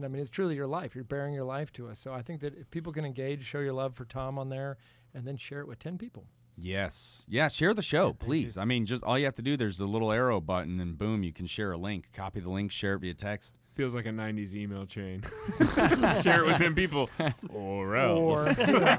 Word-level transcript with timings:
And 0.00 0.06
I 0.06 0.08
mean, 0.08 0.22
it's 0.22 0.30
truly 0.30 0.54
your 0.54 0.66
life. 0.66 0.94
You're 0.94 1.04
bearing 1.04 1.34
your 1.34 1.44
life 1.44 1.70
to 1.74 1.86
us. 1.88 1.98
So 2.00 2.14
I 2.14 2.22
think 2.22 2.40
that 2.40 2.54
if 2.56 2.70
people 2.70 2.90
can 2.90 3.04
engage, 3.04 3.44
show 3.44 3.58
your 3.60 3.74
love 3.74 3.94
for 3.94 4.06
Tom 4.06 4.38
on 4.38 4.48
there, 4.48 4.78
and 5.12 5.26
then 5.26 5.36
share 5.36 5.60
it 5.60 5.68
with 5.68 5.78
10 5.78 5.98
people. 5.98 6.24
Yes. 6.56 7.26
Yeah, 7.28 7.48
share 7.48 7.74
the 7.74 7.82
show, 7.82 8.14
please. 8.14 8.56
I 8.56 8.64
mean, 8.64 8.86
just 8.86 9.02
all 9.04 9.18
you 9.18 9.26
have 9.26 9.34
to 9.34 9.42
do, 9.42 9.58
there's 9.58 9.76
the 9.76 9.84
little 9.84 10.10
arrow 10.10 10.40
button, 10.40 10.80
and 10.80 10.96
boom, 10.96 11.22
you 11.22 11.34
can 11.34 11.44
share 11.46 11.72
a 11.72 11.76
link. 11.76 12.08
Copy 12.14 12.40
the 12.40 12.48
link, 12.48 12.72
share 12.72 12.94
it 12.94 13.00
via 13.00 13.12
text. 13.12 13.58
Feels 13.74 13.94
like 13.94 14.06
a 14.06 14.10
90s 14.10 14.54
email 14.54 14.86
chain. 14.86 15.22
Share 16.22 16.44
it 16.44 16.46
with 16.46 16.56
10 16.58 16.74
people. 16.74 17.10
Or 17.50 17.96
else. 17.96 18.58
Or 18.58 18.64
you 18.66 18.72
know, 18.78 18.98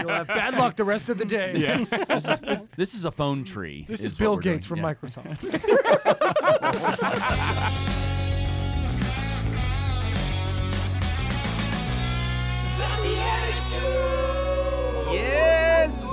you'll 0.00 0.08
have 0.10 0.26
bad 0.26 0.54
luck 0.58 0.74
the 0.76 0.84
rest 0.84 1.08
of 1.08 1.18
the 1.18 1.24
day. 1.24 1.54
yeah. 1.56 1.84
This 2.76 2.94
is 2.94 3.04
a 3.04 3.12
phone 3.12 3.44
tree. 3.44 3.84
This 3.88 4.00
is, 4.02 4.12
what 4.12 4.18
Bill 4.18 4.34
we're 4.36 4.40
doing. 4.42 4.56
Gates 4.56 4.66
from 4.66 4.78
Yeah. 4.80 4.94
Microsoft. 4.94 5.42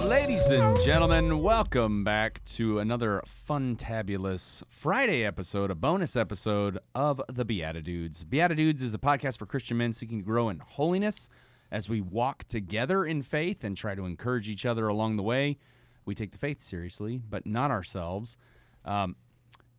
Ladies 0.09 0.47
and 0.47 0.75
gentlemen, 0.81 1.39
welcome 1.39 2.03
back 2.03 2.43
to 2.45 2.79
another 2.79 3.21
fun-tabulous 3.27 4.63
Friday 4.67 5.23
episode, 5.23 5.69
a 5.69 5.75
bonus 5.75 6.15
episode 6.15 6.79
of 6.95 7.21
the 7.31 7.45
BeatiDudes. 7.45 8.25
BeatiDudes 8.25 8.81
is 8.81 8.91
a 8.95 8.97
podcast 8.97 9.37
for 9.37 9.45
Christian 9.45 9.77
men 9.77 9.93
seeking 9.93 10.17
to 10.17 10.25
grow 10.25 10.49
in 10.49 10.57
holiness 10.57 11.29
as 11.71 11.89
we 11.89 12.01
walk 12.01 12.43
together 12.45 13.05
in 13.05 13.21
faith 13.21 13.63
and 13.63 13.77
try 13.77 13.93
to 13.93 14.07
encourage 14.07 14.49
each 14.49 14.65
other 14.65 14.87
along 14.87 15.17
the 15.17 15.21
way. 15.21 15.59
We 16.05 16.15
take 16.15 16.31
the 16.31 16.39
faith 16.39 16.59
seriously, 16.59 17.21
but 17.29 17.45
not 17.45 17.69
ourselves. 17.69 18.35
Um, 18.85 19.15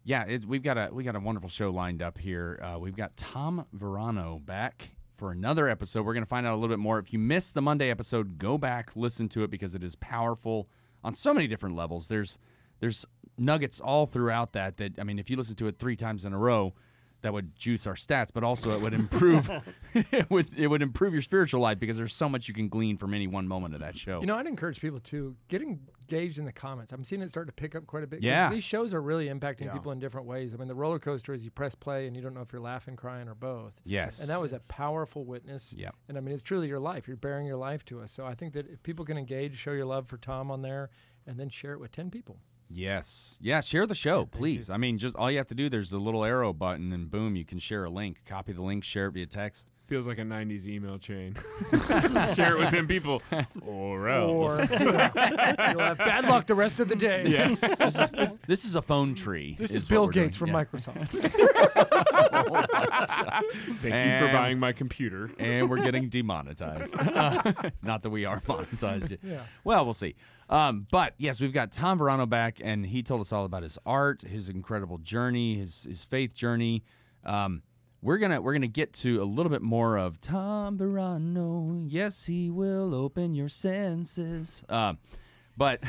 yeah, 0.05 0.27
it, 0.29 0.45
we've 0.45 0.63
got 0.63 0.79
a 0.79 0.91
we 0.93 1.03
got 1.03 1.17
a 1.17 1.21
wonderful 1.21 1.51
show 1.51 1.71
lined 1.71 2.03
up 2.03 2.17
here. 2.17 2.61
Uh, 2.63 2.79
we've 2.79 2.97
got 2.97 3.17
Tom 3.17 3.67
Varano 3.77 4.47
back 4.47 4.93
for 5.21 5.31
another 5.31 5.69
episode. 5.69 6.07
We're 6.07 6.15
going 6.15 6.25
to 6.25 6.29
find 6.29 6.47
out 6.47 6.55
a 6.55 6.57
little 6.57 6.75
bit 6.75 6.79
more. 6.79 6.99
If 6.99 7.13
you 7.13 7.19
missed 7.19 7.53
the 7.53 7.61
Monday 7.61 7.91
episode, 7.91 8.39
go 8.39 8.57
back 8.57 8.97
listen 8.97 9.29
to 9.29 9.45
it 9.45 9.51
because 9.51 9.75
it 9.75 9.85
is 9.85 9.95
powerful 9.97 10.67
on 11.05 11.13
so 11.13 11.35
many 11.35 11.47
different 11.47 11.77
levels. 11.77 12.09
There's 12.09 12.39
there's 12.81 13.05
nuggets 13.37 13.81
all 13.81 14.07
throughout 14.07 14.55
that. 14.55 14.79
That 14.79 14.99
I 14.99 15.05
mean, 15.05 15.19
if 15.19 15.29
you 15.29 15.37
listen 15.37 15.57
to 15.57 15.67
it 15.67 15.79
three 15.79 15.95
times 15.95 16.25
in 16.25 16.33
a 16.33 16.39
row, 16.39 16.75
that 17.23 17.33
would 17.33 17.55
juice 17.57 17.87
our 17.87 17.95
stats, 17.95 18.29
but 18.33 18.43
also 18.45 18.71
it 18.71 18.81
would 18.81 18.95
improve 18.95 19.51
it 19.95 20.31
would 20.31 20.47
it 20.57 20.69
would 20.69 20.83
improve 20.83 21.13
your 21.13 21.23
spiritual 21.23 21.61
life 21.61 21.79
because 21.79 21.97
there's 21.97 22.15
so 22.15 22.29
much 22.29 22.49
you 22.49 22.55
can 22.55 22.69
glean 22.69 22.97
from 22.97 23.13
any 23.15 23.27
one 23.27 23.47
moment 23.49 23.75
of 23.75 23.81
that 23.81 23.97
show. 23.97 24.21
You 24.21 24.27
know, 24.27 24.37
I'd 24.37 24.47
encourage 24.47 24.81
people 24.81 25.01
to 25.01 25.37
get 25.49 25.63
engaged 25.63 26.39
in 26.39 26.45
the 26.45 26.53
comments. 26.53 26.93
I'm 26.93 27.05
seeing 27.05 27.23
it 27.23 27.29
start 27.31 27.47
to 27.49 27.53
pick 27.53 27.75
up 27.75 27.87
quite 27.87 28.05
a 28.05 28.07
bit. 28.07 28.23
Yeah. 28.23 28.51
These 28.51 28.65
shows 28.65 28.95
are 28.95 29.01
really 29.03 29.27
impacting 29.29 29.67
Yeah. 29.67 29.73
people 29.73 29.93
in 29.93 29.99
different 29.99 30.27
ways. 30.27 30.55
I 30.55 30.57
mean, 30.57 30.69
the 30.69 30.75
roller 30.75 30.99
coaster 30.99 31.33
is 31.35 31.45
you 31.45 31.51
press 31.51 31.75
play 31.75 32.07
and 32.07 32.17
you 32.17 32.23
don't 32.23 32.35
know 32.35 32.41
if 32.41 32.53
you're 32.53 32.63
laughing, 32.63 32.97
crying, 32.97 33.29
or 33.29 33.35
both. 33.35 33.81
yes, 33.85 34.21
And 34.21 34.29
that 34.31 34.41
was 34.41 34.53
a 34.53 34.61
powerful 34.61 35.25
witness. 35.25 35.73
Yep. 35.77 35.95
And 36.09 36.17
I 36.17 36.21
mean, 36.21 36.35
it's 36.35 36.43
truly 36.43 36.69
your 36.69 36.81
life. 36.81 37.07
You're 37.07 37.17
bearing 37.17 37.47
your 37.47 37.57
life 37.57 37.85
to 37.87 38.01
us. 38.01 38.13
So 38.13 38.25
I 38.27 38.35
think 38.35 38.55
that 38.55 38.69
if 38.69 38.83
people 38.83 39.05
can 39.05 39.17
engage, 39.19 39.57
show 39.57 39.73
your 39.73 39.85
love 39.87 40.09
for 40.09 40.17
Tom 40.17 40.51
on 40.51 40.63
there, 40.63 40.91
and 41.27 41.39
then 41.39 41.49
share 41.49 41.73
it 41.75 41.81
with 41.81 41.93
10 41.93 42.11
people. 42.11 42.39
Yes. 42.73 43.37
Yeah, 43.41 43.61
share 43.63 43.85
the 43.87 43.95
show, 43.97 44.27
please. 44.27 44.71
I 44.71 44.77
mean, 44.77 44.97
just 44.97 45.17
all 45.17 45.29
you 45.31 45.39
have 45.39 45.49
to 45.49 45.55
do, 45.57 45.69
there's 45.69 45.91
the 45.91 45.99
little 45.99 46.25
arrow 46.25 46.53
button, 46.53 46.93
and 46.93 47.11
boom, 47.11 47.35
you 47.35 47.45
can 47.45 47.59
share 47.59 47.85
a 47.85 47.91
link. 47.91 48.23
Copy 48.27 48.53
the 48.53 48.63
link, 48.63 48.85
share 48.85 49.07
it 49.09 49.13
via 49.13 49.27
text. 49.27 49.73
Feels 49.89 50.07
like 50.07 50.19
a 50.19 50.23
90s 50.23 50.69
email 50.69 50.99
chain. 50.99 51.35
Share 52.37 52.55
it 52.55 52.59
with 52.61 52.71
10 52.71 52.87
people. 52.87 53.21
Or 53.67 54.09
else. 54.09 54.71
Or 54.71 54.79
you 54.79 54.93
know, 54.93 55.11
you'll 55.13 55.81
have 55.81 55.99
bad 55.99 56.27
luck 56.27 56.47
the 56.47 56.55
rest 56.55 56.79
of 56.79 56.87
the 56.87 56.95
day. 56.95 57.25
yeah. 57.27 57.57
This 58.47 58.65
is 58.65 58.77
a 58.77 58.83
phone 58.83 59.17
tree. 59.17 59.57
This 59.59 59.71
is 59.71 59.83
is 59.83 59.89
Bill 59.89 60.07
we're 60.07 60.13
doing. 60.13 60.27
Gates 60.27 60.37
from 60.37 60.51
Yeah. 60.51 60.63
Microsoft. 60.65 61.09
Thank 63.81 63.83
you 63.83 64.27
for 64.27 64.33
buying 64.33 64.61
my 64.61 64.71
computer. 64.73 65.31
And 65.41 65.69
we're 65.69 65.83
getting 65.83 66.09
demonetized. 66.09 66.95
Not 67.83 68.03
that 68.03 68.11
we 68.11 68.25
are 68.27 68.41
monetized 68.43 69.11
yet. 69.11 69.19
Yeah. 69.25 69.41
Well, 69.65 69.85
we'll 69.85 69.93
see. 69.93 70.15
Um, 70.51 70.87
but 70.91 71.15
yes, 71.17 71.41
we've 71.41 71.53
got 71.53 71.71
Tom 71.71 71.99
Varano 72.01 72.29
back, 72.29 72.61
and 72.63 72.85
he 72.85 73.03
told 73.03 73.21
us 73.21 73.33
all 73.33 73.45
about 73.45 73.63
his 73.63 73.79
art, 73.87 74.23
his 74.23 74.49
incredible 74.49 74.99
journey, 74.99 75.57
his 75.57 75.85
his 75.85 76.05
faith 76.05 76.35
journey. 76.35 76.83
Um, 77.25 77.63
we're 78.03 78.19
gonna 78.19 78.41
we're 78.41 78.53
gonna 78.53 78.67
get 78.67 78.93
to 78.95 79.23
a 79.23 79.25
little 79.25 79.51
bit 79.51 79.63
more 79.63 79.97
of 79.97 80.21
Tom 80.21 80.77
Varano. 80.77 81.87
Yes, 81.89 82.27
he 82.27 82.51
will 82.51 82.95
open 82.95 83.35
your 83.35 83.49
senses. 83.49 84.65
Um, 84.69 84.99
but 85.57 85.81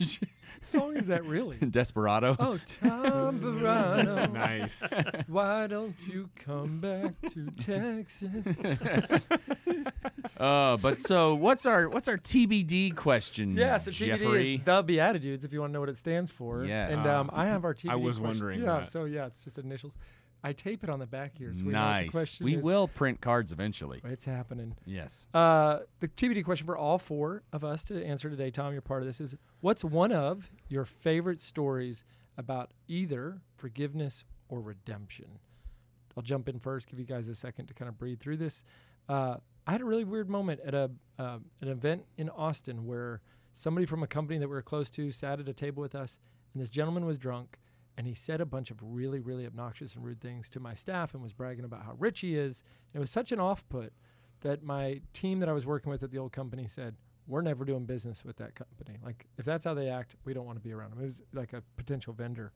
song 0.62 0.96
is 0.96 1.06
that 1.08 1.24
really? 1.24 1.56
Desperado. 1.70 2.36
Oh, 2.38 2.58
Tom 2.80 3.40
Varano, 3.40 4.32
Nice. 4.32 4.82
why 5.26 5.66
don't 5.66 5.94
you 6.06 6.28
come 6.36 6.80
back 6.80 7.14
to 7.30 7.46
Texas? 7.58 8.62
Uh, 10.36 10.76
but 10.76 11.00
so 11.00 11.34
what's 11.34 11.66
our 11.66 11.88
what's 11.88 12.06
our 12.06 12.16
TBD 12.16 12.94
question? 12.94 13.56
Yeah, 13.56 13.76
so 13.78 13.90
TBD 13.90 14.06
Jeffrey? 14.06 14.54
is 14.54 14.60
the 14.64 14.84
BeatiDudes, 14.84 15.44
if 15.44 15.52
you 15.52 15.60
want 15.60 15.70
to 15.70 15.72
know 15.72 15.80
what 15.80 15.88
it 15.88 15.96
stands 15.96 16.30
for. 16.30 16.64
Yes. 16.64 16.96
And 16.96 17.06
um, 17.08 17.30
I 17.32 17.46
have 17.46 17.64
our 17.64 17.74
TBD. 17.74 17.90
I 17.90 17.96
was 17.96 18.18
question. 18.18 18.24
wondering 18.28 18.60
Yeah, 18.60 18.66
that. 18.80 18.88
so 18.92 19.04
yeah, 19.04 19.26
it's 19.26 19.40
just 19.40 19.58
initials. 19.58 19.96
I 20.44 20.52
tape 20.52 20.84
it 20.84 20.90
on 20.90 20.98
the 21.00 21.06
back 21.06 21.32
here, 21.36 21.52
so 21.52 21.64
we 21.64 21.72
nice. 21.72 22.10
question 22.10 22.44
We 22.44 22.56
is. 22.56 22.62
will 22.62 22.86
print 22.88 23.20
cards 23.20 23.50
eventually. 23.50 24.00
It's 24.04 24.24
happening. 24.24 24.76
Yes. 24.86 25.26
Uh, 25.34 25.80
the 26.00 26.08
TBD 26.08 26.44
question 26.44 26.64
for 26.66 26.76
all 26.76 26.98
four 26.98 27.42
of 27.52 27.64
us 27.64 27.82
to 27.84 28.04
answer 28.04 28.30
today, 28.30 28.50
Tom, 28.50 28.72
you're 28.72 28.80
part 28.82 29.02
of 29.02 29.06
this, 29.08 29.20
is 29.20 29.36
what's 29.60 29.84
one 29.84 30.12
of 30.12 30.50
your 30.68 30.84
favorite 30.84 31.40
stories 31.40 32.04
about 32.36 32.70
either 32.86 33.40
forgiveness 33.56 34.24
or 34.48 34.60
redemption? 34.60 35.38
I'll 36.16 36.22
jump 36.22 36.48
in 36.48 36.58
first, 36.58 36.88
give 36.88 36.98
you 36.98 37.04
guys 37.04 37.26
a 37.28 37.34
second 37.34 37.66
to 37.66 37.74
kind 37.74 37.88
of 37.88 37.98
breathe 37.98 38.20
through 38.20 38.36
this. 38.38 38.62
Uh, 39.08 39.36
I 39.66 39.72
had 39.72 39.80
a 39.80 39.84
really 39.84 40.04
weird 40.04 40.28
moment 40.30 40.60
at 40.64 40.74
a 40.74 40.90
uh, 41.18 41.38
an 41.60 41.68
event 41.68 42.04
in 42.16 42.28
Austin 42.30 42.86
where 42.86 43.20
somebody 43.52 43.86
from 43.86 44.02
a 44.02 44.06
company 44.06 44.38
that 44.38 44.48
we 44.48 44.54
were 44.54 44.62
close 44.62 44.88
to 44.90 45.10
sat 45.10 45.40
at 45.40 45.48
a 45.48 45.52
table 45.52 45.80
with 45.82 45.94
us, 45.94 46.18
and 46.54 46.62
this 46.62 46.70
gentleman 46.70 47.04
was 47.04 47.18
drunk, 47.18 47.58
and 47.98 48.06
he 48.06 48.14
said 48.14 48.40
a 48.40 48.46
bunch 48.46 48.70
of 48.70 48.76
really, 48.80 49.18
really 49.18 49.44
obnoxious 49.44 49.96
and 49.96 50.04
rude 50.04 50.20
things 50.20 50.48
to 50.48 50.60
my 50.60 50.72
staff 50.72 51.14
and 51.14 51.22
was 51.22 51.32
bragging 51.32 51.64
about 51.64 51.82
how 51.82 51.94
rich 51.98 52.20
he 52.20 52.36
is. 52.36 52.62
It 52.94 53.00
was 53.00 53.10
such 53.10 53.32
an 53.32 53.40
off 53.40 53.68
put 53.68 53.92
that 54.42 54.62
my 54.62 55.00
team 55.12 55.40
that 55.40 55.48
I 55.48 55.52
was 55.52 55.66
working 55.66 55.90
with 55.90 56.04
at 56.04 56.12
the 56.12 56.18
old 56.18 56.30
company 56.30 56.68
said, 56.68 56.94
"We're 57.26 57.42
never 57.42 57.64
doing 57.64 57.86
business 57.86 58.24
with 58.24 58.36
that 58.36 58.54
company. 58.54 58.98
Like 59.04 59.26
if 59.36 59.44
that's 59.44 59.64
how 59.64 59.74
they 59.74 59.88
act, 59.88 60.14
we 60.24 60.32
don't 60.32 60.46
want 60.46 60.56
to 60.56 60.62
be 60.62 60.72
around 60.72 60.92
them." 60.92 61.00
It 61.00 61.06
was 61.06 61.22
like 61.32 61.52
a 61.52 61.64
potential 61.76 62.12
vendor. 62.12 62.52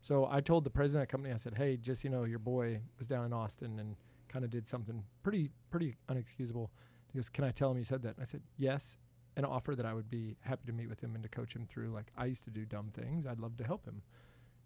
So 0.00 0.26
I 0.30 0.40
told 0.40 0.64
the 0.64 0.70
president 0.70 1.02
of 1.02 1.08
the 1.08 1.12
company, 1.12 1.34
I 1.34 1.36
said, 1.36 1.58
"Hey, 1.58 1.76
just 1.76 2.02
you 2.02 2.08
know, 2.08 2.24
your 2.24 2.38
boy 2.38 2.80
was 2.98 3.06
down 3.06 3.26
in 3.26 3.34
Austin 3.34 3.78
and 3.78 3.94
kind 4.28 4.42
of 4.42 4.50
did 4.50 4.66
something 4.66 5.04
pretty 5.22 5.50
pretty 5.70 5.96
unexcusable." 6.08 6.70
He 7.12 7.18
goes, 7.18 7.28
"Can 7.28 7.44
I 7.44 7.50
tell 7.50 7.70
him 7.70 7.76
you 7.76 7.84
said 7.84 8.00
that?" 8.04 8.14
And 8.14 8.22
I 8.22 8.24
said, 8.24 8.42
"Yes." 8.56 8.96
And 9.36 9.44
offer 9.44 9.74
that 9.74 9.84
I 9.84 9.92
would 9.92 10.08
be 10.08 10.38
happy 10.40 10.64
to 10.66 10.72
meet 10.72 10.88
with 10.88 11.02
him 11.02 11.14
and 11.14 11.22
to 11.22 11.28
coach 11.28 11.54
him 11.54 11.66
through. 11.66 11.90
Like 11.90 12.10
I 12.16 12.24
used 12.24 12.44
to 12.44 12.50
do 12.50 12.64
dumb 12.64 12.88
things. 12.90 13.26
I'd 13.26 13.38
love 13.38 13.58
to 13.58 13.64
help 13.64 13.84
him. 13.84 14.02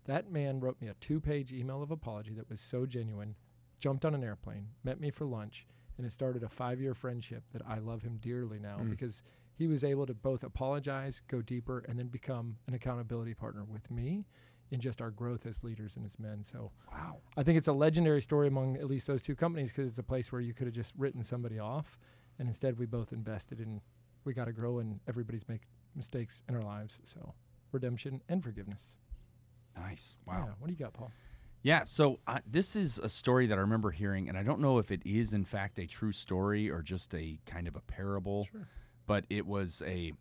That 0.06 0.30
man 0.30 0.60
wrote 0.60 0.80
me 0.80 0.88
a 0.88 0.94
two-page 0.94 1.52
email 1.52 1.82
of 1.82 1.90
apology 1.90 2.32
that 2.34 2.48
was 2.50 2.60
so 2.60 2.86
genuine. 2.86 3.36
Jumped 3.78 4.04
on 4.04 4.14
an 4.14 4.22
airplane, 4.22 4.68
met 4.84 5.00
me 5.00 5.10
for 5.10 5.26
lunch, 5.26 5.66
and 5.98 6.06
it 6.06 6.12
started 6.12 6.42
a 6.44 6.48
five-year 6.48 6.94
friendship 6.94 7.42
that 7.52 7.62
I 7.66 7.78
love 7.78 8.02
him 8.02 8.18
dearly 8.18 8.58
now 8.60 8.78
Mm. 8.78 8.90
because 8.90 9.22
he 9.54 9.66
was 9.66 9.82
able 9.84 10.06
to 10.06 10.14
both 10.14 10.44
apologize, 10.44 11.20
go 11.28 11.42
deeper, 11.42 11.80
and 11.80 11.98
then 11.98 12.06
become 12.08 12.58
an 12.68 12.74
accountability 12.74 13.34
partner 13.34 13.64
with 13.64 13.90
me 13.90 14.24
in 14.70 14.80
just 14.80 15.02
our 15.02 15.10
growth 15.10 15.46
as 15.46 15.62
leaders 15.64 15.96
and 15.96 16.06
as 16.06 16.18
men. 16.18 16.42
So 16.44 16.70
Wow. 16.92 17.20
I 17.36 17.42
think 17.42 17.58
it's 17.58 17.68
a 17.68 17.72
legendary 17.72 18.22
story 18.22 18.46
among 18.48 18.76
at 18.76 18.86
least 18.86 19.06
those 19.06 19.20
two 19.20 19.34
companies 19.36 19.70
because 19.70 19.88
it's 19.90 19.98
a 19.98 20.02
place 20.04 20.30
where 20.32 20.40
you 20.40 20.54
could 20.54 20.66
have 20.68 20.74
just 20.74 20.94
written 20.96 21.22
somebody 21.24 21.58
off, 21.58 21.98
and 22.38 22.48
instead 22.48 22.78
we 22.78 22.86
both 22.86 23.12
invested 23.12 23.60
in. 23.60 23.80
We 24.24 24.32
got 24.32 24.44
to 24.44 24.52
grow, 24.52 24.78
and 24.78 25.00
everybody's 25.08 25.48
make 25.48 25.62
mistakes 25.96 26.44
in 26.48 26.54
our 26.54 26.62
lives. 26.62 27.00
So 27.02 27.34
redemption 27.72 28.22
and 28.28 28.42
forgiveness. 28.42 28.96
Nice. 29.76 30.16
Wow. 30.26 30.44
Yeah, 30.46 30.54
what 30.58 30.68
do 30.68 30.72
you 30.72 30.78
got, 30.78 30.92
Paul? 30.92 31.10
Yeah, 31.62 31.84
so 31.84 32.18
uh, 32.26 32.40
this 32.46 32.74
is 32.74 32.98
a 32.98 33.08
story 33.08 33.46
that 33.46 33.56
I 33.56 33.60
remember 33.60 33.90
hearing, 33.92 34.28
and 34.28 34.36
I 34.36 34.42
don't 34.42 34.60
know 34.60 34.78
if 34.78 34.90
it 34.90 35.00
is 35.04 35.32
in 35.32 35.44
fact 35.44 35.78
a 35.78 35.86
true 35.86 36.12
story 36.12 36.68
or 36.68 36.82
just 36.82 37.14
a 37.14 37.38
kind 37.46 37.68
of 37.68 37.76
a 37.76 37.80
parable. 37.80 38.48
Sure. 38.50 38.66
But 39.06 39.24
it 39.30 39.46
was 39.46 39.82
a 39.86 40.12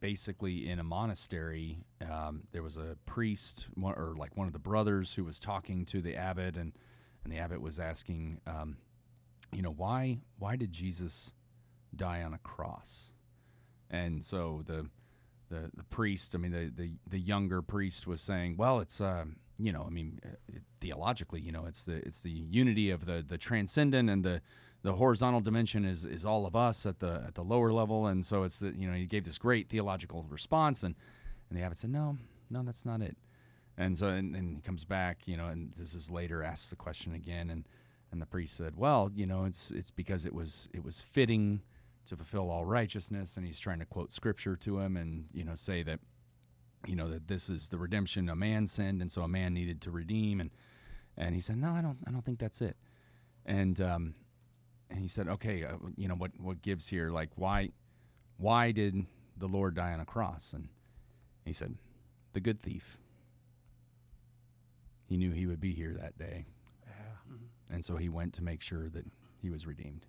basically 0.00 0.68
in 0.68 0.78
a 0.78 0.84
monastery. 0.84 1.78
Um, 2.08 2.44
there 2.52 2.62
was 2.62 2.76
a 2.76 2.96
priest, 3.06 3.66
one, 3.74 3.94
or 3.94 4.14
like 4.16 4.36
one 4.36 4.46
of 4.46 4.52
the 4.52 4.58
brothers, 4.58 5.12
who 5.12 5.24
was 5.24 5.40
talking 5.40 5.84
to 5.86 6.00
the 6.00 6.16
abbot, 6.16 6.56
and 6.56 6.72
and 7.24 7.32
the 7.32 7.38
abbot 7.38 7.60
was 7.60 7.80
asking, 7.80 8.40
um, 8.46 8.76
you 9.52 9.62
know, 9.62 9.72
why 9.72 10.18
why 10.38 10.54
did 10.56 10.72
Jesus 10.72 11.32
die 11.96 12.22
on 12.22 12.34
a 12.34 12.38
cross? 12.38 13.10
And 13.90 14.24
so 14.24 14.62
the 14.66 14.86
the, 15.54 15.62
the 15.80 15.84
priest, 15.96 16.34
I 16.34 16.38
mean, 16.38 16.52
the, 16.52 16.66
the, 16.82 16.88
the 17.14 17.22
younger 17.32 17.60
priest 17.62 18.06
was 18.06 18.20
saying, 18.20 18.56
well, 18.62 18.76
it's, 18.84 19.00
uh, 19.00 19.24
you 19.58 19.72
know, 19.72 19.84
I 19.86 19.90
mean, 19.98 20.10
uh, 20.24 20.56
it, 20.56 20.62
theologically, 20.80 21.40
you 21.46 21.52
know, 21.52 21.64
it's 21.70 21.84
the 21.84 21.96
it's 22.08 22.20
the 22.22 22.36
unity 22.60 22.88
of 22.90 23.00
the 23.08 23.24
the 23.32 23.38
transcendent 23.38 24.10
and 24.10 24.24
the 24.24 24.40
the 24.82 24.92
horizontal 24.94 25.40
dimension 25.40 25.84
is 25.84 26.04
is 26.04 26.24
all 26.24 26.44
of 26.44 26.54
us 26.68 26.86
at 26.86 26.98
the 26.98 27.12
at 27.28 27.34
the 27.34 27.44
lower 27.44 27.70
level, 27.80 28.06
and 28.10 28.26
so 28.26 28.44
it's 28.46 28.58
the 28.58 28.70
you 28.80 28.86
know 28.88 28.96
he 28.96 29.06
gave 29.06 29.24
this 29.24 29.38
great 29.38 29.68
theological 29.68 30.20
response, 30.28 30.86
and 30.86 30.94
and 31.48 31.58
the 31.58 31.62
abbot 31.64 31.78
said, 31.78 31.90
no, 31.90 32.16
no, 32.50 32.62
that's 32.62 32.84
not 32.84 33.00
it, 33.00 33.16
and 33.76 33.96
so 33.96 34.08
and, 34.08 34.36
and 34.36 34.56
he 34.56 34.60
comes 34.68 34.84
back, 34.84 35.16
you 35.26 35.36
know, 35.36 35.48
and 35.52 35.72
this 35.76 35.94
is 35.94 36.10
later 36.10 36.42
asks 36.42 36.68
the 36.68 36.76
question 36.76 37.14
again, 37.14 37.50
and 37.50 37.64
And 38.12 38.22
the 38.22 38.26
priest 38.26 38.56
said, 38.56 38.74
"Well, 38.76 39.10
you 39.14 39.26
know, 39.26 39.46
it's 39.46 39.70
it's 39.70 39.92
because 39.92 40.28
it 40.28 40.34
was 40.34 40.68
it 40.72 40.84
was 40.84 41.00
fitting 41.00 41.62
to 42.06 42.16
fulfill 42.16 42.50
all 42.50 42.64
righteousness." 42.64 43.36
And 43.36 43.46
he's 43.46 43.60
trying 43.60 43.80
to 43.80 43.86
quote 43.86 44.12
scripture 44.12 44.56
to 44.56 44.78
him, 44.80 44.96
and 44.96 45.26
you 45.32 45.44
know, 45.44 45.54
say 45.54 45.82
that, 45.82 46.00
you 46.86 46.96
know, 46.96 47.08
that 47.10 47.28
this 47.28 47.48
is 47.48 47.68
the 47.68 47.78
redemption 47.78 48.28
a 48.28 48.36
man 48.36 48.66
sinned, 48.66 49.00
and 49.00 49.10
so 49.10 49.22
a 49.22 49.28
man 49.28 49.54
needed 49.54 49.80
to 49.82 49.90
redeem. 49.90 50.40
And 50.40 50.50
and 51.16 51.34
he 51.34 51.40
said, 51.40 51.56
"No, 51.56 51.72
I 51.72 51.82
don't. 51.82 51.98
I 52.06 52.10
don't 52.10 52.24
think 52.24 52.38
that's 52.38 52.60
it." 52.60 52.76
And 53.46 53.80
um, 53.80 54.14
and 54.90 55.00
he 55.00 55.08
said, 55.08 55.28
"Okay, 55.28 55.64
uh, 55.64 55.76
you 55.96 56.08
know 56.08 56.14
what 56.14 56.32
what 56.38 56.62
gives 56.62 56.88
here? 56.88 57.10
Like 57.10 57.30
why 57.36 57.70
why 58.36 58.72
did 58.72 59.06
the 59.36 59.48
Lord 59.48 59.74
die 59.74 59.92
on 59.92 60.00
a 60.00 60.04
cross?" 60.04 60.52
And 60.52 60.68
he 61.44 61.52
said, 61.52 61.76
"The 62.32 62.40
good 62.40 62.60
thief." 62.60 62.98
He 65.06 65.16
knew 65.18 65.32
he 65.32 65.46
would 65.46 65.60
be 65.60 65.74
here 65.74 65.94
that 66.00 66.16
day, 66.18 66.46
and 67.70 67.84
so 67.84 67.96
he 67.96 68.08
went 68.08 68.32
to 68.34 68.42
make 68.42 68.62
sure 68.62 68.88
that 68.88 69.04
he 69.40 69.50
was 69.50 69.66
redeemed. 69.66 70.06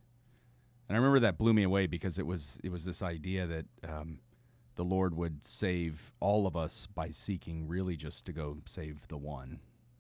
And 0.88 0.96
I 0.96 1.00
remember 1.00 1.20
that 1.22 1.38
blew 1.38 1.54
me 1.54 1.64
away 1.64 1.88
because 1.88 2.20
it 2.20 2.28
was 2.28 2.60
it 2.64 2.72
was 2.72 2.86
this 2.86 3.02
idea 3.02 3.48
that 3.48 3.66
um, 3.90 4.20
the 4.76 4.84
Lord 4.84 5.16
would 5.16 5.44
save 5.44 6.12
all 6.20 6.46
of 6.46 6.56
us 6.56 6.88
by 6.94 7.10
seeking 7.10 7.68
really 7.68 7.96
just 7.98 8.26
to 8.28 8.34
go 8.34 8.58
save 8.66 9.08
the 9.08 9.18
one, 9.18 9.60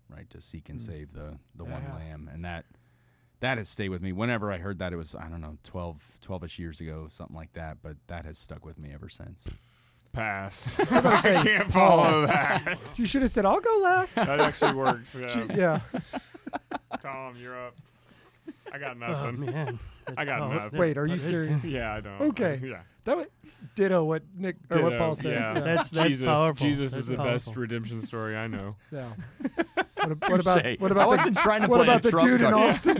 right? 0.10 0.30
To 0.30 0.42
seek 0.42 0.70
and 0.70 0.80
Mm. 0.80 0.86
save 0.86 1.14
the 1.14 1.38
the 1.56 1.64
one 1.66 1.84
lamb, 1.94 2.30
and 2.32 2.46
that 2.46 2.66
that 3.40 3.58
has 3.58 3.68
stayed 3.68 3.90
with 3.90 4.02
me. 4.02 4.12
Whenever 4.14 4.52
I 4.52 4.58
heard 4.60 4.80
that, 4.80 4.94
it 4.94 4.98
was 4.98 5.16
I 5.16 5.28
don't 5.28 5.42
know 5.42 5.58
12 5.64 6.18
12ish 6.26 6.60
years 6.60 6.80
ago, 6.82 7.08
something 7.10 7.36
like 7.36 7.54
that. 7.54 7.78
But 7.82 7.98
that 8.08 8.26
has 8.26 8.38
stuck 8.38 8.64
with 8.66 8.78
me 8.78 8.92
ever 8.94 9.10
since. 9.10 9.46
Pass. 10.14 10.78
was 10.78 10.88
gonna 10.90 11.10
I 11.16 11.22
say, 11.22 11.44
can't 11.44 11.70
Paul. 11.72 11.98
follow 11.98 12.26
that. 12.28 12.94
You 12.96 13.06
should 13.06 13.24
have 13.24 13.32
said, 13.32 13.46
"I'll 13.46 13.60
go 13.60 13.80
last." 13.84 14.16
That 14.16 14.40
actually 14.40 14.76
works. 14.76 15.16
Yeah. 15.20 15.48
Yeah. 15.56 15.80
Tom, 17.02 17.36
you're 17.38 17.60
up. 17.60 17.76
I 18.72 18.78
got 18.78 18.98
nothing. 18.98 19.16
Oh 19.16 19.32
nothing. 19.32 19.46
man, 19.56 19.80
I 20.18 20.26
got 20.26 20.42
oh, 20.42 20.52
nothing. 20.54 20.80
Wait, 20.80 20.98
are 20.98 21.06
you 21.08 21.18
serious? 21.18 21.64
yeah, 21.66 21.94
I 21.94 22.02
don't. 22.02 22.22
Okay. 22.30 22.60
Yeah. 22.64 22.82
That 23.06 23.18
was 23.18 23.28
ditto 23.76 24.04
what 24.04 24.24
Nick 24.36 24.56
or 24.72 24.82
what 24.82 24.98
Paul 24.98 25.14
said. 25.16 25.34
Yeah. 25.34 25.54
That's- 25.54 25.90
that's 25.92 26.08
Jesus. 26.08 26.26
powerful. 26.26 26.68
Jesus 26.68 26.92
That's 26.92 27.04
is 27.04 27.10
the 27.10 27.18
best 27.18 27.56
redemption 27.56 28.02
story 28.02 28.36
I 28.36 28.48
know. 28.48 28.76
Yeah. 28.92 29.10
What, 29.96 30.12
ab- 30.12 30.24
what 30.30 30.40
about 30.40 30.64
what 30.80 30.92
I 30.92 30.96
about 30.96 31.04
the, 31.04 31.08
wasn't 31.08 31.38
trying 31.38 31.62
to 31.62 31.68
what 31.68 31.86
play 31.86 31.88
about 31.88 32.00
a 32.00 32.04
the 32.04 32.10
Trump 32.12 32.28
dude 32.28 32.42
in. 32.42 32.54
Austin? 32.54 32.98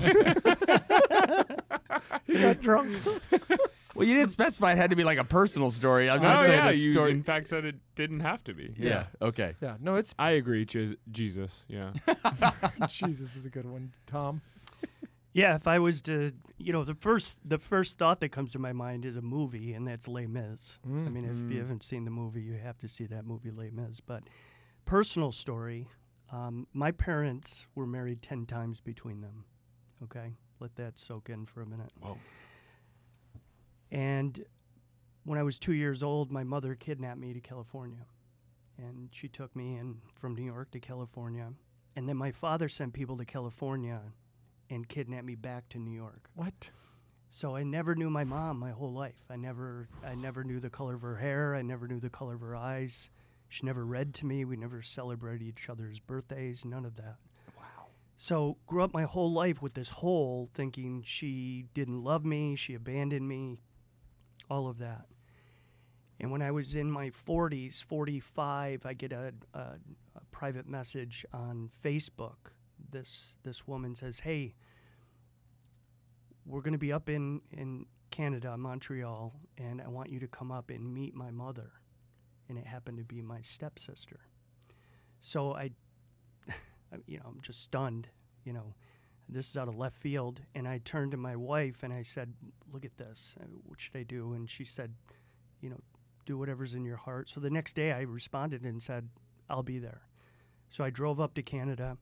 he 2.26 2.40
got 2.42 2.62
drunk. 2.62 2.98
Well, 3.94 4.06
you 4.08 4.14
didn't 4.16 4.32
specify 4.32 4.74
it 4.74 4.78
had 4.78 4.90
to 4.90 4.96
be 4.96 5.04
like 5.06 5.18
a 5.20 5.24
personal 5.24 5.70
story. 5.72 6.10
I'm 6.10 6.20
Oh 6.20 6.24
just 6.24 6.42
saying 6.42 6.52
yeah, 6.52 6.70
a 6.70 6.74
you 6.74 6.92
story. 6.94 7.12
in 7.12 7.24
fact 7.24 7.48
said 7.48 7.64
it 7.64 7.76
didn't 7.96 8.20
have 8.22 8.44
to 8.46 8.54
be. 8.54 8.74
yeah. 8.78 9.06
Okay. 9.22 9.56
Yeah. 9.62 9.76
No, 9.80 9.96
it's 9.96 10.14
I 10.20 10.32
agree. 10.32 10.66
Jesus. 10.66 11.66
Yeah. 11.68 11.92
Jesus 12.90 13.36
is 13.36 13.46
a 13.46 13.50
good 13.50 13.66
one. 13.66 13.94
Tom. 14.06 14.42
Yeah, 15.36 15.56
if 15.56 15.68
I 15.68 15.80
was 15.80 16.02
to, 16.04 16.32
you 16.58 16.72
know, 16.72 16.86
the 16.86 16.96
first 16.96 17.40
the 17.44 17.58
first 17.58 17.98
thought 17.98 18.22
that 18.22 18.30
comes 18.30 18.54
to 18.54 18.60
my 18.60 18.72
mind 18.72 19.04
is 19.04 19.18
a 19.18 19.22
movie, 19.22 19.74
and 19.74 19.86
that's 19.86 20.08
Les 20.08 20.28
Mis. 20.28 20.80
I 20.84 20.88
Mm. 20.88 21.12
mean, 21.12 21.26
if 21.26 21.52
you 21.52 21.60
haven't 21.60 21.84
seen 21.84 22.06
the 22.06 22.10
movie, 22.12 22.42
you 22.42 22.54
have 22.54 22.78
to 22.78 22.88
see 22.88 23.06
that 23.08 23.26
movie, 23.26 23.52
Les 23.52 23.70
Mis. 23.70 24.00
But 24.00 24.24
personal 24.86 25.34
story, 25.34 25.90
um, 26.32 26.68
my 26.72 26.92
parents 26.92 27.68
were 27.76 27.86
married 27.86 28.22
ten 28.22 28.46
times 28.46 28.80
between 28.80 29.20
them. 29.20 29.44
Okay, 30.04 30.36
let 30.62 30.76
that 30.78 30.98
soak 30.98 31.30
in 31.30 31.46
for 31.46 31.62
a 31.62 31.66
minute. 31.66 31.92
Whoa. 32.00 32.18
And 33.92 34.46
when 35.26 35.38
I 35.38 35.44
was 35.44 35.60
two 35.60 35.74
years 35.74 36.02
old, 36.02 36.32
my 36.32 36.44
mother 36.46 36.76
kidnapped 36.76 37.20
me 37.20 37.34
to 37.34 37.42
California. 37.42 38.06
And 38.78 39.10
she 39.12 39.28
took 39.28 39.54
me 39.56 39.76
in 39.78 40.02
from 40.14 40.34
New 40.36 40.44
York 40.44 40.72
to 40.72 40.80
California. 40.80 41.54
And 41.96 42.08
then 42.08 42.18
my 42.18 42.32
father 42.32 42.68
sent 42.70 42.94
people 42.94 43.18
to 43.18 43.26
California 43.26 44.02
and 44.70 44.88
kidnapped 44.88 45.26
me 45.26 45.36
back 45.36 45.70
to 45.70 45.80
New 45.80 45.92
York. 45.92 46.30
What? 46.36 46.72
So 47.30 47.56
I 47.56 47.64
never 47.64 47.96
knew 47.96 48.10
my 48.10 48.24
mom 48.24 48.60
my 48.60 48.72
whole 48.72 48.94
life. 48.94 49.26
I 49.30 49.36
never 49.36 49.90
I 50.06 50.16
never 50.16 50.44
knew 50.44 50.60
the 50.60 50.70
color 50.70 50.96
of 50.96 51.02
her 51.02 51.18
hair. 51.18 51.56
I 51.56 51.62
never 51.62 51.88
knew 51.88 52.00
the 52.00 52.10
color 52.10 52.36
of 52.36 52.42
her 52.42 52.56
eyes. 52.56 53.10
She 53.50 53.66
never 53.66 53.86
read 53.86 54.14
to 54.16 54.26
me. 54.26 54.46
We 54.46 54.58
never 54.58 54.82
celebrated 54.82 55.46
each 55.46 55.70
other's 55.70 56.00
birthdays, 56.00 56.66
none 56.66 56.86
of 56.86 56.96
that. 56.96 57.18
Wow. 57.58 57.88
So 58.18 58.58
grew 58.68 58.84
up 58.84 58.94
my 58.94 59.04
whole 59.04 59.32
life 59.32 59.62
with 59.62 59.74
this 59.74 59.90
hole 59.90 60.50
thinking 60.54 61.04
she 61.06 61.66
didn't 61.74 62.04
love 62.04 62.26
me, 62.26 62.56
she 62.56 62.74
abandoned 62.74 63.28
me, 63.28 63.60
all 64.50 64.68
of 64.68 64.78
that. 64.80 65.06
And 66.20 66.32
when 66.32 66.42
I 66.42 66.52
was 66.52 66.76
in 66.76 66.90
my 66.90 67.10
40s, 67.10 67.84
45, 67.84 68.86
I 68.86 68.94
get 68.94 69.12
a, 69.12 69.34
a, 69.54 69.60
a 69.60 70.22
private 70.32 70.68
message 70.68 71.26
on 71.34 71.70
Facebook. 71.84 72.52
This 72.92 73.38
this 73.44 73.68
woman 73.68 73.96
says, 73.96 74.20
"Hey, 74.20 74.56
we're 76.46 76.62
going 76.62 76.74
to 76.74 76.78
be 76.80 76.94
up 76.94 77.10
in 77.10 77.42
in 77.52 77.86
Canada, 78.12 78.58
Montreal, 78.58 79.34
and 79.58 79.82
I 79.82 79.88
want 79.88 80.10
you 80.10 80.20
to 80.20 80.28
come 80.28 80.52
up 80.52 80.70
and 80.70 80.94
meet 80.94 81.16
my 81.16 81.32
mother." 81.32 81.74
And 82.48 82.58
it 82.58 82.68
happened 82.68 82.98
to 82.98 83.04
be 83.04 83.22
my 83.22 83.42
stepsister. 83.42 84.20
So 85.22 85.54
I 85.56 85.72
you 87.08 87.18
know, 87.18 87.26
I'm 87.28 87.42
just 87.42 87.62
stunned. 87.62 88.08
You 88.44 88.54
know, 88.54 88.76
this 89.28 89.50
is 89.50 89.58
out 89.58 89.68
of 89.68 89.76
left 89.76 89.96
field. 89.96 90.42
And 90.54 90.68
I 90.68 90.80
turned 90.86 91.12
to 91.12 91.18
my 91.18 91.36
wife 91.36 91.84
and 91.84 91.92
I 91.92 92.04
said, 92.04 92.34
"Look 92.72 92.86
at 92.86 92.98
this. 92.98 93.36
Uh, 93.40 93.46
What 93.66 93.80
should 93.80 93.96
I 93.96 94.04
do?" 94.04 94.34
And 94.34 94.50
she 94.50 94.66
said, 94.66 94.94
"You 95.62 95.70
know, 95.72 95.82
do 96.26 96.38
whatever's 96.38 96.74
in 96.74 96.86
your 96.86 96.98
heart." 96.98 97.30
So 97.30 97.40
the 97.40 97.50
next 97.50 97.74
day, 97.76 97.92
I 97.92 98.02
responded 98.02 98.64
and 98.64 98.82
said, 98.82 99.10
"I'll 99.50 99.64
be 99.64 99.80
there." 99.80 100.08
So 100.70 100.84
I 100.84 100.90
drove 100.90 101.20
up 101.20 101.34
to 101.36 101.42
Canada, 101.44 101.98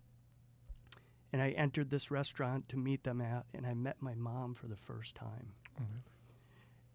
and 1.33 1.41
I 1.41 1.50
entered 1.50 1.89
this 1.89 2.12
restaurant 2.12 2.69
to 2.69 2.77
meet 2.77 3.03
them 3.03 3.19
at, 3.19 3.45
and 3.53 3.65
I 3.65 3.74
met 3.74 3.97
my 4.01 4.13
mom 4.13 4.53
for 4.53 4.68
the 4.68 4.77
first 4.77 5.15
time. 5.15 5.53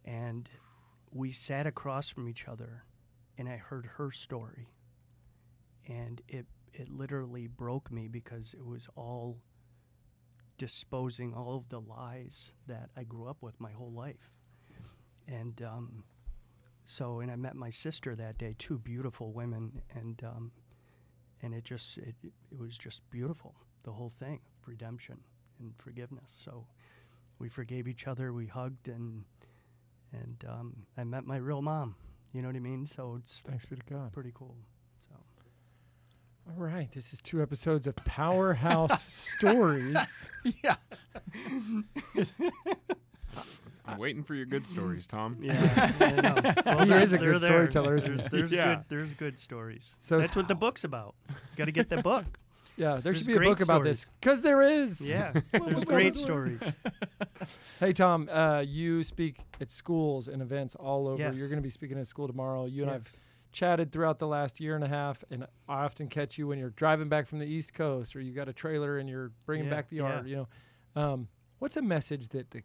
And 0.05 0.49
we 1.11 1.33
sat 1.33 1.67
across 1.67 2.09
from 2.09 2.29
each 2.29 2.49
other, 2.49 2.85
and 3.37 3.49
I 3.49 3.57
heard 3.57 3.87
her 3.97 4.11
story, 4.11 4.69
and 5.87 6.23
it 6.29 6.47
it 6.73 6.89
literally 6.89 7.47
broke 7.49 7.91
me 7.91 8.09
because 8.09 8.55
it 8.55 8.65
was 8.65 8.89
all 8.95 9.39
disposing 10.59 11.35
all 11.35 11.57
of 11.57 11.69
the 11.69 11.81
lies 11.81 12.53
that 12.67 12.91
I 12.97 13.05
grew 13.05 13.27
up 13.27 13.39
with 13.43 13.61
my 13.61 13.73
whole 13.73 13.93
life. 13.93 14.33
And 15.27 15.61
um, 15.63 16.05
so, 16.85 17.21
and 17.21 17.31
I 17.31 17.37
met 17.37 17.57
my 17.57 17.71
sister 17.71 18.15
that 18.17 18.39
day, 18.39 18.55
two 18.59 18.79
beautiful 18.79 19.33
women, 19.33 19.83
and 19.95 20.23
um, 20.25 20.53
and 21.43 21.55
it 21.55 21.65
just 21.65 21.99
it, 21.99 22.15
it 22.23 22.59
was 22.59 22.79
just 22.79 23.09
beautiful, 23.11 23.55
the 23.89 23.95
whole 23.95 24.11
thing, 24.21 24.39
of 24.63 24.69
redemption 24.69 25.17
and 25.59 25.73
forgiveness. 25.79 26.37
So 26.45 26.67
we 27.39 27.49
forgave 27.49 27.89
each 27.89 28.07
other, 28.07 28.35
we 28.35 28.47
hugged, 28.47 28.87
and 28.89 29.25
and 30.13 30.45
um, 30.47 30.77
I 30.99 31.05
met 31.05 31.25
my 31.25 31.39
real 31.39 31.63
mom. 31.63 31.95
You 32.35 32.43
know 32.43 32.49
what 32.49 32.57
I 32.57 32.61
mean? 32.61 32.85
So 32.85 33.17
it's 33.19 33.41
Thanks 33.47 33.65
be 33.65 33.77
to 33.77 33.83
God. 33.91 34.13
pretty 34.13 34.33
cool. 34.35 34.57
So. 35.09 35.15
All 36.51 36.63
right. 36.63 36.93
This 36.93 37.15
is 37.15 37.23
two 37.23 37.41
episodes 37.43 37.87
of 37.87 37.97
Powerhouse 37.97 39.11
Stories. 39.39 40.31
yeah. 40.63 40.77
I'm 43.87 43.97
waiting 43.99 44.23
for 44.23 44.35
your 44.35 44.45
good 44.45 44.67
stories, 44.67 45.07
Tom. 45.07 45.39
Yeah, 45.41 45.93
I 46.01 46.11
know. 46.11 46.53
Well, 46.77 46.85
He 46.85 46.93
is 46.93 47.15
a 47.15 47.19
good 47.19 47.41
there. 47.41 47.49
storyteller, 47.49 47.97
isn't 47.97 48.17
There's, 48.19 48.31
there's 48.31 48.53
Yeah. 48.53 48.75
good. 48.77 48.85
There's 48.91 49.15
good 49.15 49.39
stories. 49.39 49.91
So 50.01 50.21
that's 50.21 50.37
what 50.37 50.47
the 50.49 50.55
book's 50.55 50.85
about. 50.85 51.15
Got 51.57 51.65
to 51.67 51.73
get 51.73 51.89
the 51.89 52.03
book. 52.03 52.27
Yeah, 52.79 52.93
there 52.93 53.01
There's 53.01 53.19
should 53.19 53.27
be 53.27 53.33
a 53.35 53.37
great 53.39 53.49
book 53.49 53.61
about 53.61 53.83
this 53.83 54.07
because 54.21 54.41
there 54.43 54.63
is. 54.63 55.01
Yeah, 55.01 55.33
there's 55.53 55.85
great 55.85 56.15
stories. 56.15 56.61
Hey 57.81 57.93
Tom, 57.93 58.29
uh, 58.29 58.61
you 58.61 59.03
speak 59.05 59.39
at 59.61 59.71
schools 59.71 60.27
and 60.27 60.43
events 60.43 60.75
all 60.75 61.07
over. 61.07 61.23
Yes. 61.23 61.35
You're 61.37 61.49
going 61.49 61.59
to 61.61 61.63
be 61.63 61.71
speaking 61.71 61.97
at 61.99 62.07
school 62.09 62.27
tomorrow. 62.27 62.65
You 62.67 62.83
and 62.83 62.91
Yes. 62.93 63.01
I've 63.05 63.17
chatted 63.53 63.93
throughout 63.93 64.19
the 64.19 64.27
last 64.27 64.59
year 64.61 64.75
and 64.75 64.83
a 64.83 64.89
half, 64.89 65.23
and 65.31 65.45
I 65.69 65.85
often 65.85 66.09
catch 66.09 66.37
you 66.39 66.49
when 66.49 66.59
you're 66.59 66.71
driving 66.71 67.09
back 67.09 67.27
from 67.29 67.39
the 67.39 67.47
East 67.47 67.75
Coast, 67.75 68.17
or 68.17 68.21
you 68.21 68.33
got 68.33 68.49
a 68.49 68.53
trailer 68.53 68.99
and 68.99 69.09
you're 69.09 69.31
bringing 69.47 69.67
Yeah, 69.69 69.75
back 69.75 69.89
the 69.89 69.97
yeah. 69.97 70.03
art. 70.03 70.27
You 70.27 70.37
know, 70.97 71.01
um, 71.01 71.29
what's 71.61 71.77
a 71.77 71.83
message 71.83 72.29
that 72.31 72.51
the, 72.51 72.63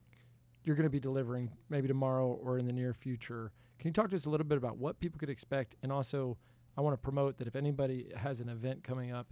you're 0.63 0.75
going 0.75 0.85
to 0.85 0.89
be 0.89 0.99
delivering 0.99 1.51
maybe 1.69 1.87
tomorrow 1.87 2.27
or 2.43 2.57
in 2.57 2.65
the 2.65 2.73
near 2.73 2.93
future? 2.93 3.51
Can 3.79 3.89
you 3.89 3.93
talk 3.93 4.09
to 4.09 4.15
us 4.15 4.25
a 4.25 4.29
little 4.29 4.47
bit 4.47 4.57
about 4.57 4.77
what 4.77 4.99
people 4.99 5.19
could 5.19 5.29
expect, 5.29 5.75
and 5.83 5.91
also 5.91 6.37
I 6.75 6.81
want 6.81 6.93
to 6.95 6.97
promote 6.97 7.37
that 7.37 7.47
if 7.47 7.55
anybody 7.55 8.07
has 8.15 8.39
an 8.39 8.49
event 8.49 8.83
coming 8.83 9.11
up, 9.11 9.27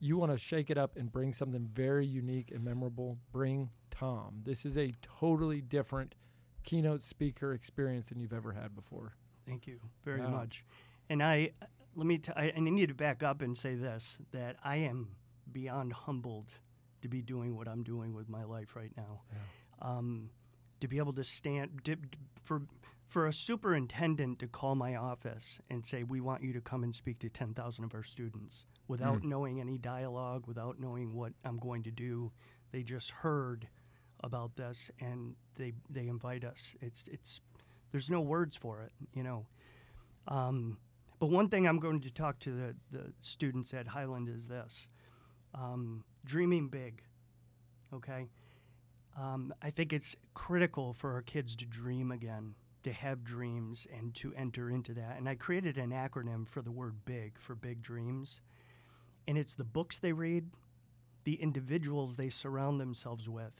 you 0.00 0.16
want 0.16 0.32
to 0.32 0.38
shake 0.38 0.70
it 0.70 0.78
up 0.78 0.96
and 0.96 1.10
bring 1.10 1.32
something 1.32 1.66
very 1.72 2.06
unique 2.06 2.50
and 2.50 2.64
memorable, 2.64 3.18
bring 3.32 3.70
Tom. 3.90 4.42
This 4.44 4.64
is 4.64 4.76
a 4.78 4.92
totally 5.02 5.60
different 5.60 6.14
keynote 6.62 7.02
speaker 7.02 7.52
experience 7.52 8.08
than 8.10 8.20
you've 8.20 8.32
ever 8.32 8.52
had 8.52 8.74
before. 8.74 9.14
Thank 9.46 9.66
you 9.66 9.80
very 10.04 10.20
Wow. 10.20 10.30
much. 10.30 10.64
And 11.08 11.22
I 11.22 11.52
let 11.96 12.06
me. 12.06 12.20
And 12.36 12.68
I 12.68 12.70
need 12.70 12.88
to 12.90 12.94
back 12.94 13.22
up 13.22 13.42
and 13.42 13.56
say 13.56 13.74
this: 13.74 14.18
that 14.32 14.56
I 14.62 14.76
am 14.76 15.16
beyond 15.50 15.92
humbled 15.92 16.50
to 17.00 17.08
be 17.08 17.22
doing 17.22 17.56
what 17.56 17.66
I'm 17.66 17.82
doing 17.82 18.12
with 18.14 18.28
my 18.28 18.44
life 18.44 18.76
right 18.76 18.92
now. 18.96 19.22
Um, 19.80 20.30
to 20.80 20.86
be 20.88 20.98
able 20.98 21.12
to 21.14 21.24
stand 21.24 21.80
to, 21.84 21.96
for 22.42 22.62
for 23.06 23.26
a 23.26 23.32
superintendent 23.32 24.38
to 24.40 24.46
call 24.46 24.74
my 24.74 24.94
office 24.96 25.60
and 25.70 25.84
say, 25.84 26.02
"We 26.02 26.20
want 26.20 26.42
you 26.42 26.52
to 26.52 26.60
come 26.60 26.84
and 26.84 26.94
speak 26.94 27.18
to 27.20 27.28
10,000 27.30 27.84
of 27.84 27.94
our 27.94 28.02
students," 28.02 28.66
without 28.88 29.22
knowing 29.22 29.60
any 29.60 29.78
dialogue, 29.78 30.46
without 30.46 30.80
knowing 30.80 31.14
what 31.14 31.32
I'm 31.44 31.58
going 31.58 31.82
to 31.84 31.90
do, 31.90 32.32
They 32.72 32.82
just 32.82 33.10
heard 33.10 33.68
about 34.24 34.56
this 34.56 34.90
and 35.00 35.34
they 35.56 35.72
they 35.88 36.08
invite 36.08 36.44
us. 36.44 36.74
It's 36.80 37.08
it's 37.08 37.40
there's 37.92 38.10
no 38.10 38.20
words 38.20 38.56
for 38.56 38.82
it, 38.82 38.92
you 39.14 39.22
know. 39.22 39.46
Um, 40.26 40.78
but 41.18 41.30
one 41.30 41.48
thing 41.48 41.66
I'm 41.66 41.78
going 41.78 42.00
to 42.02 42.10
talk 42.10 42.38
to 42.40 42.50
the, 42.50 42.74
the 42.90 43.12
students 43.22 43.72
at 43.72 43.88
Highland 43.88 44.28
is 44.28 44.46
this 44.46 44.88
um, 45.54 46.04
dreaming 46.24 46.68
big, 46.68 47.02
okay? 47.94 48.26
Um, 49.18 49.54
I 49.62 49.70
think 49.70 49.92
it's 49.92 50.14
critical 50.34 50.92
for 50.92 51.14
our 51.14 51.22
kids 51.22 51.56
to 51.56 51.64
dream 51.66 52.12
again, 52.12 52.54
to 52.84 52.92
have 52.92 53.24
dreams 53.24 53.86
and 53.96 54.14
to 54.16 54.32
enter 54.34 54.70
into 54.70 54.92
that. 54.94 55.16
And 55.16 55.28
I 55.28 55.34
created 55.34 55.78
an 55.78 55.90
acronym 55.90 56.46
for 56.46 56.62
the 56.62 56.70
word 56.70 57.04
big, 57.04 57.38
for 57.38 57.54
big 57.56 57.82
dreams. 57.82 58.40
And 59.28 59.36
it's 59.36 59.54
the 59.54 59.62
books 59.62 59.98
they 59.98 60.12
read, 60.12 60.48
the 61.24 61.34
individuals 61.34 62.16
they 62.16 62.30
surround 62.30 62.80
themselves 62.80 63.28
with, 63.28 63.52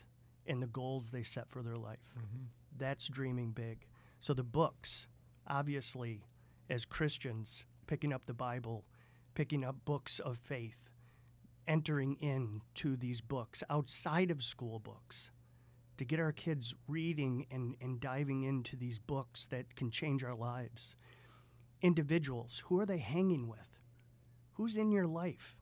and 0.47 0.63
the 0.63 0.67
goals 0.67 1.11
they 1.11 1.23
set 1.23 1.49
for 1.49 1.63
their 1.63 1.77
life. 1.77 2.15
Mm-hmm. 2.17 2.45
That's 2.79 3.07
dreaming 3.07 3.53
big. 3.53 3.87
So 4.19 4.33
the 4.33 4.43
books, 4.43 5.07
obviously, 5.47 6.25
as 6.71 6.87
Christians, 6.87 7.65
picking 7.87 8.15
up 8.15 8.25
the 8.25 8.33
Bible, 8.33 8.87
picking 9.35 9.63
up 9.63 9.77
books 9.85 10.19
of 10.19 10.39
faith, 10.39 10.89
entering 11.67 12.17
into 12.21 12.97
these 12.97 13.21
books 13.21 13.63
outside 13.69 14.31
of 14.31 14.43
school 14.43 14.79
books 14.79 15.31
to 15.99 16.05
get 16.07 16.19
our 16.19 16.33
kids 16.33 16.75
reading 16.87 17.47
and, 17.51 17.77
and 17.83 18.01
diving 18.01 18.43
into 18.43 18.75
these 18.75 18.99
books 18.99 19.45
that 19.47 19.77
can 19.77 19.91
change 19.91 20.25
our 20.25 20.35
lives. 20.35 20.97
Individuals, 21.83 22.63
who 22.67 22.81
are 22.81 22.87
they 22.87 22.99
hanging 22.99 23.49
with? 23.49 23.78
Who's 24.59 24.77
in 24.77 24.91
your 24.91 25.07
life? 25.07 25.57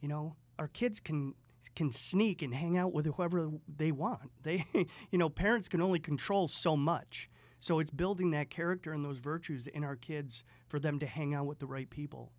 You 0.00 0.06
know, 0.06 0.36
our 0.60 0.68
kids 0.68 1.00
can 1.00 1.34
can 1.74 1.90
sneak 1.90 2.40
and 2.40 2.54
hang 2.54 2.78
out 2.78 2.92
with 2.92 3.04
whoever 3.04 3.50
they 3.68 3.90
want. 3.90 4.30
They 4.44 4.64
you 5.10 5.18
know, 5.18 5.28
parents 5.28 5.68
can 5.68 5.82
only 5.82 5.98
control 5.98 6.46
so 6.46 6.76
much. 6.76 7.28
So 7.58 7.80
it's 7.80 7.90
building 7.90 8.30
that 8.30 8.48
character 8.48 8.92
and 8.92 9.04
those 9.04 9.18
virtues 9.18 9.66
in 9.66 9.82
our 9.82 9.96
kids 9.96 10.44
for 10.68 10.78
them 10.78 11.00
to 11.00 11.06
hang 11.06 11.34
out 11.34 11.46
with 11.46 11.58
the 11.58 11.66
right 11.66 11.90
people. 11.90 12.30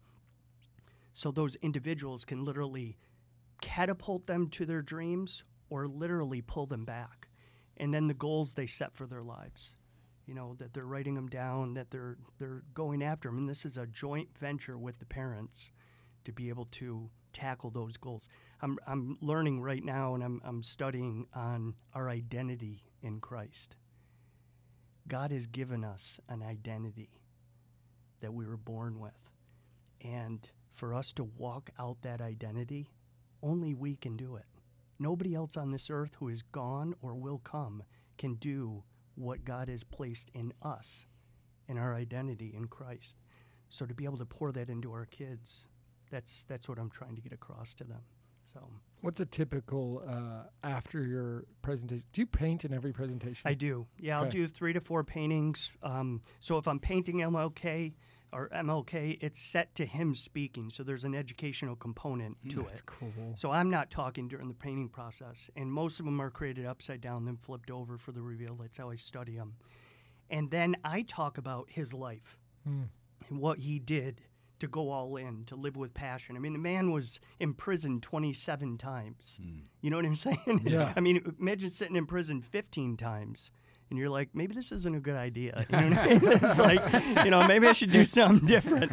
So 1.12 1.32
those 1.32 1.56
individuals 1.56 2.24
can 2.24 2.46
literally 2.46 2.98
catapult 3.60 4.26
them 4.26 4.48
to 4.52 4.66
their 4.66 4.82
dreams 4.82 5.44
or 5.70 5.86
literally 5.86 6.42
pull 6.42 6.66
them 6.66 6.86
back. 6.86 7.28
And 7.76 7.94
then 7.94 8.08
the 8.08 8.14
goals 8.14 8.54
they 8.54 8.68
set 8.68 8.94
for 8.94 9.06
their 9.06 9.22
lives. 9.22 9.76
You 10.26 10.34
know, 10.34 10.56
that 10.60 10.74
they're 10.74 10.86
writing 10.86 11.16
them 11.16 11.28
down, 11.28 11.74
that 11.74 11.92
they're 11.92 12.16
they're 12.38 12.64
going 12.74 13.04
after 13.04 13.28
them. 13.28 13.40
And 13.40 13.50
this 13.50 13.66
is 13.66 13.78
a 13.78 13.86
joint 13.86 14.30
venture 14.38 14.78
with 14.78 15.00
the 15.00 15.06
parents 15.06 15.72
to 16.26 16.32
be 16.32 16.50
able 16.50 16.66
to 16.72 17.10
tackle 17.34 17.70
those 17.70 17.98
goals. 17.98 18.28
I'm 18.62 18.78
I'm 18.88 19.18
learning 19.22 19.62
right 19.62 19.84
now 19.84 20.16
and 20.16 20.24
I'm 20.24 20.42
I'm 20.44 20.64
studying 20.64 21.28
on 21.34 21.76
our 21.94 22.10
identity 22.10 22.84
in 23.02 23.20
Christ. 23.20 23.76
God 25.08 25.32
has 25.32 25.48
given 25.48 25.84
us 25.84 26.20
an 26.30 26.44
identity 26.44 27.10
that 28.22 28.34
we 28.34 28.46
were 28.46 28.58
born 28.58 29.00
with. 29.00 29.30
And 30.02 30.48
for 30.72 30.94
us 30.94 31.12
to 31.14 31.24
walk 31.24 31.72
out 31.80 31.98
that 32.04 32.22
identity, 32.22 32.92
only 33.42 33.74
we 33.74 33.96
can 33.96 34.16
do 34.16 34.36
it. 34.36 34.46
Nobody 35.00 35.34
else 35.34 35.58
on 35.58 35.72
this 35.72 35.90
earth 35.90 36.16
who 36.20 36.30
is 36.30 36.42
gone 36.42 36.94
or 37.02 37.16
will 37.16 37.40
come 37.40 37.84
can 38.18 38.36
do 38.36 38.84
what 39.16 39.46
God 39.46 39.70
has 39.70 39.84
placed 39.84 40.30
in 40.34 40.54
us, 40.62 41.06
in 41.68 41.78
our 41.78 41.96
identity 41.96 42.54
in 42.56 42.66
Christ. 42.68 43.18
So 43.70 43.86
to 43.86 43.94
be 43.94 44.06
able 44.06 44.18
to 44.18 44.26
pour 44.26 44.52
that 44.52 44.70
into 44.70 44.92
our 44.92 45.06
kids, 45.06 45.66
that's 46.10 46.44
that's 46.48 46.68
what 46.70 46.78
I'm 46.80 46.90
trying 46.90 47.16
to 47.16 47.22
get 47.22 47.34
across 47.34 47.74
to 47.76 47.84
them. 47.84 48.02
So 48.54 48.62
What's 49.02 49.20
a 49.22 49.26
typical 49.26 50.04
uh, 50.06 50.44
after 50.64 51.06
your 51.06 51.46
presentation? 51.62 52.04
Do 52.12 52.22
you 52.22 52.26
paint 52.28 52.66
in 52.66 52.74
every 52.74 52.92
presentation? 52.92 53.48
I 53.48 53.54
do. 53.54 53.88
Yeah, 53.98 54.20
I'll 54.20 54.30
do 54.30 54.46
three 54.48 54.74
to 54.74 54.82
four 54.82 55.06
paintings. 55.06 55.72
Um, 55.82 56.22
so 56.42 56.58
if 56.58 56.68
I'm 56.68 56.80
painting 56.80 57.18
MLK 57.20 57.94
or 58.34 58.50
MLK, 58.50 59.18
it's 59.22 59.42
set 59.42 59.74
to 59.76 59.86
him 59.86 60.16
speaking. 60.16 60.70
So 60.70 60.84
there's 60.84 61.06
an 61.06 61.16
educational 61.16 61.78
component 61.78 62.38
to 62.50 62.58
That's 62.58 62.60
it. 62.60 62.68
That's 62.68 62.82
cool. 62.82 63.34
So 63.38 63.52
I'm 63.52 63.70
not 63.70 63.90
talking 63.90 64.28
during 64.28 64.50
the 64.50 64.54
painting 64.54 64.90
process, 64.90 65.50
and 65.56 65.72
most 65.72 66.00
of 66.02 66.06
them 66.06 66.20
are 66.22 66.30
created 66.30 66.66
upside 66.66 67.00
down, 67.00 67.24
then 67.24 67.38
flipped 67.38 67.72
over 67.72 67.98
for 67.98 68.12
the 68.12 68.22
reveal. 68.22 68.56
That's 68.56 68.78
how 68.80 68.90
I 68.90 68.98
study 68.98 69.38
them. 69.38 69.54
And 70.30 70.52
then 70.52 70.76
I 70.84 71.04
talk 71.04 71.38
about 71.38 71.70
his 71.70 71.94
life 71.94 72.38
Hmm. 72.66 72.84
and 73.30 73.40
what 73.40 73.60
he 73.60 73.80
did 73.80 74.20
to 74.60 74.68
go 74.68 74.90
all 74.92 75.16
in, 75.18 75.46
to 75.46 75.56
live 75.56 75.76
with 75.78 75.94
passion. 75.94 76.36
I 76.36 76.40
mean, 76.40 76.54
the 76.54 76.60
man 76.60 76.92
was 76.92 77.20
imprisoned 77.40 78.04
27 78.04 78.78
times. 78.78 79.38
Hmm. 79.42 79.60
You 79.82 79.90
know 79.90 79.96
what 79.98 80.06
I'm 80.06 80.16
saying? 80.28 80.62
Yeah. 80.66 80.94
I 80.96 81.00
mean, 81.00 81.36
imagine 81.40 81.70
sitting 81.70 81.96
in 81.96 82.06
prison 82.06 82.42
15 82.42 82.98
times. 82.98 83.52
And 83.90 83.98
you're 83.98 84.10
like, 84.10 84.30
maybe 84.34 84.54
this 84.54 84.72
isn't 84.72 84.96
a 84.96 85.00
good 85.00 85.16
idea. 85.16 85.66
You 85.70 85.78
know 85.78 85.90
what 85.90 85.98
I 86.00 86.08
mean? 86.10 86.22
It's 86.44 86.60
like, 86.70 87.26
you 87.26 87.32
know, 87.32 87.48
maybe 87.48 87.68
I 87.68 87.72
should 87.74 87.92
do 87.92 88.06
something 88.06 88.48
different. 88.48 88.92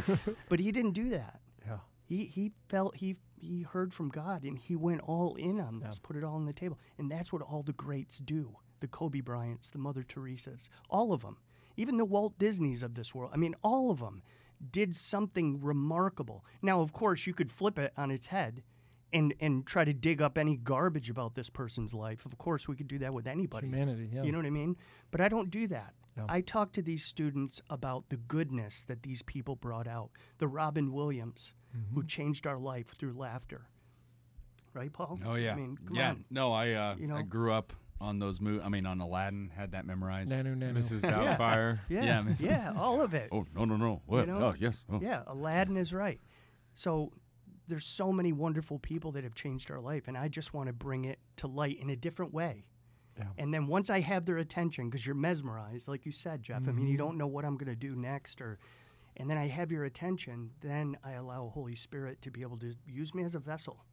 But 0.48 0.58
he 0.60 0.72
didn't 0.72 0.92
do 0.92 1.10
that 1.10 1.40
Yeah. 1.66 1.78
he 2.04 2.24
he 2.24 2.52
felt 2.70 2.96
he 2.96 3.16
he 3.38 3.62
heard 3.62 3.92
from 3.92 4.08
God 4.08 4.42
and 4.44 4.58
he 4.58 4.74
went 4.74 5.02
all 5.02 5.34
in 5.34 5.60
on 5.60 5.80
this, 5.80 5.98
put 5.98 6.16
it 6.16 6.24
all 6.24 6.36
on 6.36 6.46
the 6.46 6.54
table, 6.54 6.78
and 6.96 7.10
that's 7.10 7.30
what 7.30 7.42
all 7.42 7.62
the 7.62 7.74
greats 7.74 8.16
do. 8.18 8.56
The 8.80 8.88
Kobe 8.88 9.20
Bryants, 9.20 9.68
the 9.68 9.78
Mother 9.78 10.02
Teresa's, 10.02 10.70
all 10.88 11.12
of 11.12 11.20
them, 11.20 11.36
even 11.76 11.98
the 11.98 12.04
Walt 12.06 12.38
Disneys 12.38 12.82
of 12.82 12.94
this 12.94 13.14
world. 13.14 13.32
I 13.34 13.36
mean, 13.36 13.54
all 13.62 13.90
of 13.90 13.98
them 14.00 14.22
did 14.70 14.96
something 14.96 15.60
remarkable. 15.60 16.44
Now, 16.62 16.80
of 16.80 16.92
course, 16.92 17.26
you 17.26 17.34
could 17.34 17.50
flip 17.50 17.78
it 17.78 17.92
on 17.96 18.10
its 18.10 18.26
head. 18.28 18.62
And, 19.12 19.32
and 19.40 19.64
try 19.64 19.84
to 19.84 19.94
dig 19.94 20.20
up 20.20 20.36
any 20.36 20.56
garbage 20.56 21.08
about 21.08 21.36
this 21.36 21.48
person's 21.48 21.94
life. 21.94 22.26
Of 22.26 22.36
course, 22.38 22.66
we 22.68 22.74
could 22.74 22.88
do 22.88 22.98
that 22.98 23.14
with 23.14 23.26
anybody. 23.26 23.68
Humanity. 23.68 24.10
Yeah. 24.12 24.24
You 24.24 24.32
know 24.32 24.38
what 24.38 24.46
I 24.46 24.50
mean? 24.50 24.76
But 25.10 25.20
I 25.20 25.28
don't 25.28 25.48
do 25.48 25.68
that. 25.68 25.94
Yeah. 26.18 26.24
I 26.28 26.40
talk 26.40 26.72
to 26.72 26.82
these 26.82 27.04
students 27.04 27.62
about 27.70 28.08
the 28.10 28.16
goodness 28.16 28.82
that 28.82 29.04
these 29.04 29.22
people 29.22 29.54
brought 29.54 29.86
out. 29.86 30.10
The 30.38 30.48
Robin 30.48 30.92
Williams, 30.92 31.54
who 31.72 32.00
Mm-hmm. 32.00 32.06
changed 32.08 32.46
our 32.46 32.58
life 32.58 32.94
through 32.98 33.12
laughter. 33.14 33.68
Right, 34.74 34.92
Paul? 34.92 35.20
Oh 35.24 35.34
yeah, 35.36 35.52
I 35.52 35.56
mean, 35.56 35.78
come 35.86 35.96
yeah. 35.96 36.10
on. 36.10 36.24
No, 36.28 36.52
I 36.52 36.72
uh, 36.72 36.96
You 36.98 37.06
know? 37.06 37.16
I 37.16 37.22
grew 37.22 37.52
up 37.52 37.72
on 38.00 38.18
those 38.18 38.40
movies. 38.40 38.62
I 38.64 38.68
mean, 38.68 38.86
on 38.86 39.00
Aladdin, 39.00 39.50
had 39.56 39.72
that 39.72 39.86
memorized. 39.86 40.30
Nanu, 40.30 40.56
nanu. 40.56 40.74
Mrs. 40.74 41.00
Doubtfire. 41.02 41.80
Yeah, 41.88 42.04
Yeah, 42.04 42.22
Miss- 42.22 42.40
yeah, 42.40 42.72
all 42.76 43.00
of 43.00 43.14
it. 43.14 43.30
Oh 43.32 43.46
no 43.54 43.64
no 43.64 43.76
no! 43.76 44.02
What? 44.06 44.28
know? 44.28 44.38
Oh 44.38 44.54
yes. 44.58 44.84
Oh. 44.90 45.00
Yeah, 45.02 45.22
Aladdin 45.26 45.76
is 45.76 45.92
right. 45.92 46.20
So 46.74 47.12
there's 47.68 47.84
so 47.84 48.12
many 48.12 48.32
wonderful 48.32 48.78
people 48.78 49.12
that 49.12 49.24
have 49.24 49.34
changed 49.34 49.70
our 49.70 49.80
life, 49.80 50.08
and 50.08 50.16
I 50.16 50.28
just 50.28 50.54
want 50.54 50.68
to 50.68 50.72
bring 50.72 51.04
it 51.04 51.18
to 51.38 51.46
light 51.46 51.78
in 51.80 51.90
a 51.90 51.96
different 51.96 52.32
way. 52.32 52.64
Yeah. 53.18 53.24
And 53.38 53.52
then 53.52 53.66
once 53.66 53.90
I 53.90 54.00
have 54.00 54.26
their 54.26 54.38
attention, 54.38 54.88
because 54.88 55.06
you're 55.06 55.14
mesmerized, 55.14 55.88
like 55.88 56.04
you 56.04 56.12
said, 56.12 56.42
Jeff. 56.42 56.68
I 56.68 56.72
mean, 56.72 56.86
you 56.86 56.94
mm-hmm. 56.94 57.06
don't 57.06 57.18
know 57.18 57.26
what 57.26 57.44
I'm 57.44 57.56
going 57.56 57.70
to 57.70 57.76
do 57.76 57.96
next, 57.96 58.40
or, 58.40 58.58
and 59.16 59.28
then 59.28 59.38
I 59.38 59.46
have 59.46 59.72
your 59.72 59.84
attention. 59.84 60.50
Then 60.60 60.96
I 61.02 61.12
allow 61.12 61.50
Holy 61.52 61.76
Spirit 61.76 62.20
to 62.22 62.30
be 62.30 62.42
able 62.42 62.58
to 62.58 62.74
use 62.86 63.14
me 63.14 63.22
as 63.24 63.34
a 63.34 63.38
vessel. 63.38 63.84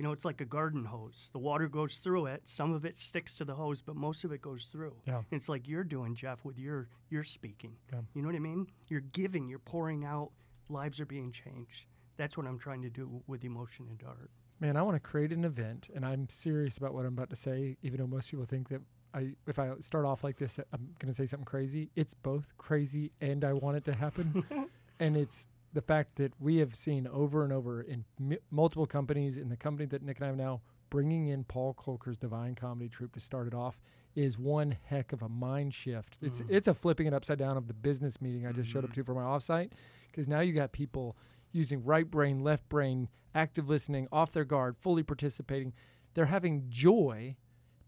You 0.00 0.06
know, 0.06 0.12
it's 0.12 0.24
like 0.24 0.40
a 0.40 0.46
garden 0.46 0.86
hose. 0.86 1.28
The 1.34 1.38
water 1.38 1.68
goes 1.68 1.96
through 1.96 2.24
it. 2.24 2.40
Some 2.46 2.72
of 2.72 2.86
it 2.86 2.98
sticks 2.98 3.36
to 3.36 3.44
the 3.44 3.54
hose, 3.54 3.82
but 3.82 3.96
most 3.96 4.24
of 4.24 4.32
it 4.32 4.40
goes 4.40 4.64
through. 4.64 4.94
Yeah. 5.06 5.20
It's 5.30 5.46
like 5.46 5.68
you're 5.68 5.84
doing, 5.84 6.14
Jeff, 6.14 6.42
with 6.42 6.58
your 6.58 6.88
your 7.10 7.22
speaking. 7.22 7.76
Yeah. 7.92 8.00
You 8.14 8.22
know 8.22 8.28
what 8.28 8.34
I 8.34 8.38
mean? 8.38 8.66
You're 8.88 9.02
giving. 9.02 9.46
You're 9.46 9.58
pouring 9.58 10.06
out. 10.06 10.30
Lives 10.70 11.00
are 11.00 11.04
being 11.04 11.32
changed. 11.32 11.84
That's 12.16 12.38
what 12.38 12.46
I'm 12.46 12.58
trying 12.58 12.80
to 12.80 12.88
do 12.88 13.22
with 13.26 13.44
emotion 13.44 13.88
and 13.90 14.02
art. 14.08 14.30
Man, 14.58 14.78
I 14.78 14.80
want 14.80 14.96
to 14.96 15.00
create 15.00 15.34
an 15.34 15.44
event, 15.44 15.90
and 15.94 16.06
I'm 16.06 16.30
serious 16.30 16.78
about 16.78 16.94
what 16.94 17.04
I'm 17.04 17.12
about 17.12 17.28
to 17.28 17.36
say, 17.36 17.76
even 17.82 18.00
though 18.00 18.06
most 18.06 18.30
people 18.30 18.46
think 18.46 18.70
that 18.70 18.80
I, 19.12 19.32
if 19.46 19.58
I 19.58 19.68
start 19.80 20.06
off 20.06 20.24
like 20.24 20.38
this, 20.38 20.58
I'm 20.72 20.94
going 20.98 21.12
to 21.12 21.14
say 21.14 21.26
something 21.26 21.44
crazy. 21.44 21.90
It's 21.94 22.14
both 22.14 22.56
crazy 22.56 23.12
and 23.20 23.44
I 23.44 23.52
want 23.52 23.76
it 23.76 23.84
to 23.84 23.94
happen. 23.94 24.44
and 24.98 25.14
it's 25.14 25.46
the 25.72 25.82
fact 25.82 26.16
that 26.16 26.32
we 26.38 26.56
have 26.56 26.74
seen 26.74 27.06
over 27.06 27.44
and 27.44 27.52
over 27.52 27.80
in 27.80 28.04
m- 28.20 28.38
multiple 28.50 28.86
companies, 28.86 29.36
in 29.36 29.48
the 29.48 29.56
company 29.56 29.86
that 29.86 30.02
Nick 30.02 30.18
and 30.18 30.24
I 30.24 30.28
have 30.28 30.36
now, 30.36 30.60
bringing 30.90 31.28
in 31.28 31.44
Paul 31.44 31.74
Kolker's 31.74 32.18
Divine 32.18 32.54
Comedy 32.54 32.88
Troupe 32.88 33.14
to 33.14 33.20
start 33.20 33.46
it 33.46 33.54
off 33.54 33.78
is 34.16 34.38
one 34.38 34.76
heck 34.86 35.12
of 35.12 35.22
a 35.22 35.28
mind 35.28 35.72
shift. 35.72 36.18
It's 36.20 36.40
mm. 36.40 36.50
it's 36.50 36.66
a 36.66 36.74
flipping 36.74 37.06
it 37.06 37.14
upside 37.14 37.38
down 37.38 37.56
of 37.56 37.68
the 37.68 37.74
business 37.74 38.20
meeting 38.20 38.46
I 38.46 38.52
just 38.52 38.68
showed 38.68 38.84
up 38.84 38.90
mm-hmm. 38.90 39.00
to 39.00 39.04
for 39.04 39.14
my 39.14 39.22
offsite 39.22 39.70
because 40.10 40.26
now 40.26 40.40
you 40.40 40.52
got 40.52 40.72
people 40.72 41.16
using 41.52 41.84
right 41.84 42.10
brain, 42.10 42.40
left 42.40 42.68
brain, 42.68 43.08
active 43.34 43.68
listening, 43.68 44.08
off 44.10 44.32
their 44.32 44.44
guard, 44.44 44.76
fully 44.78 45.02
participating. 45.02 45.72
They're 46.14 46.26
having 46.26 46.66
joy 46.68 47.36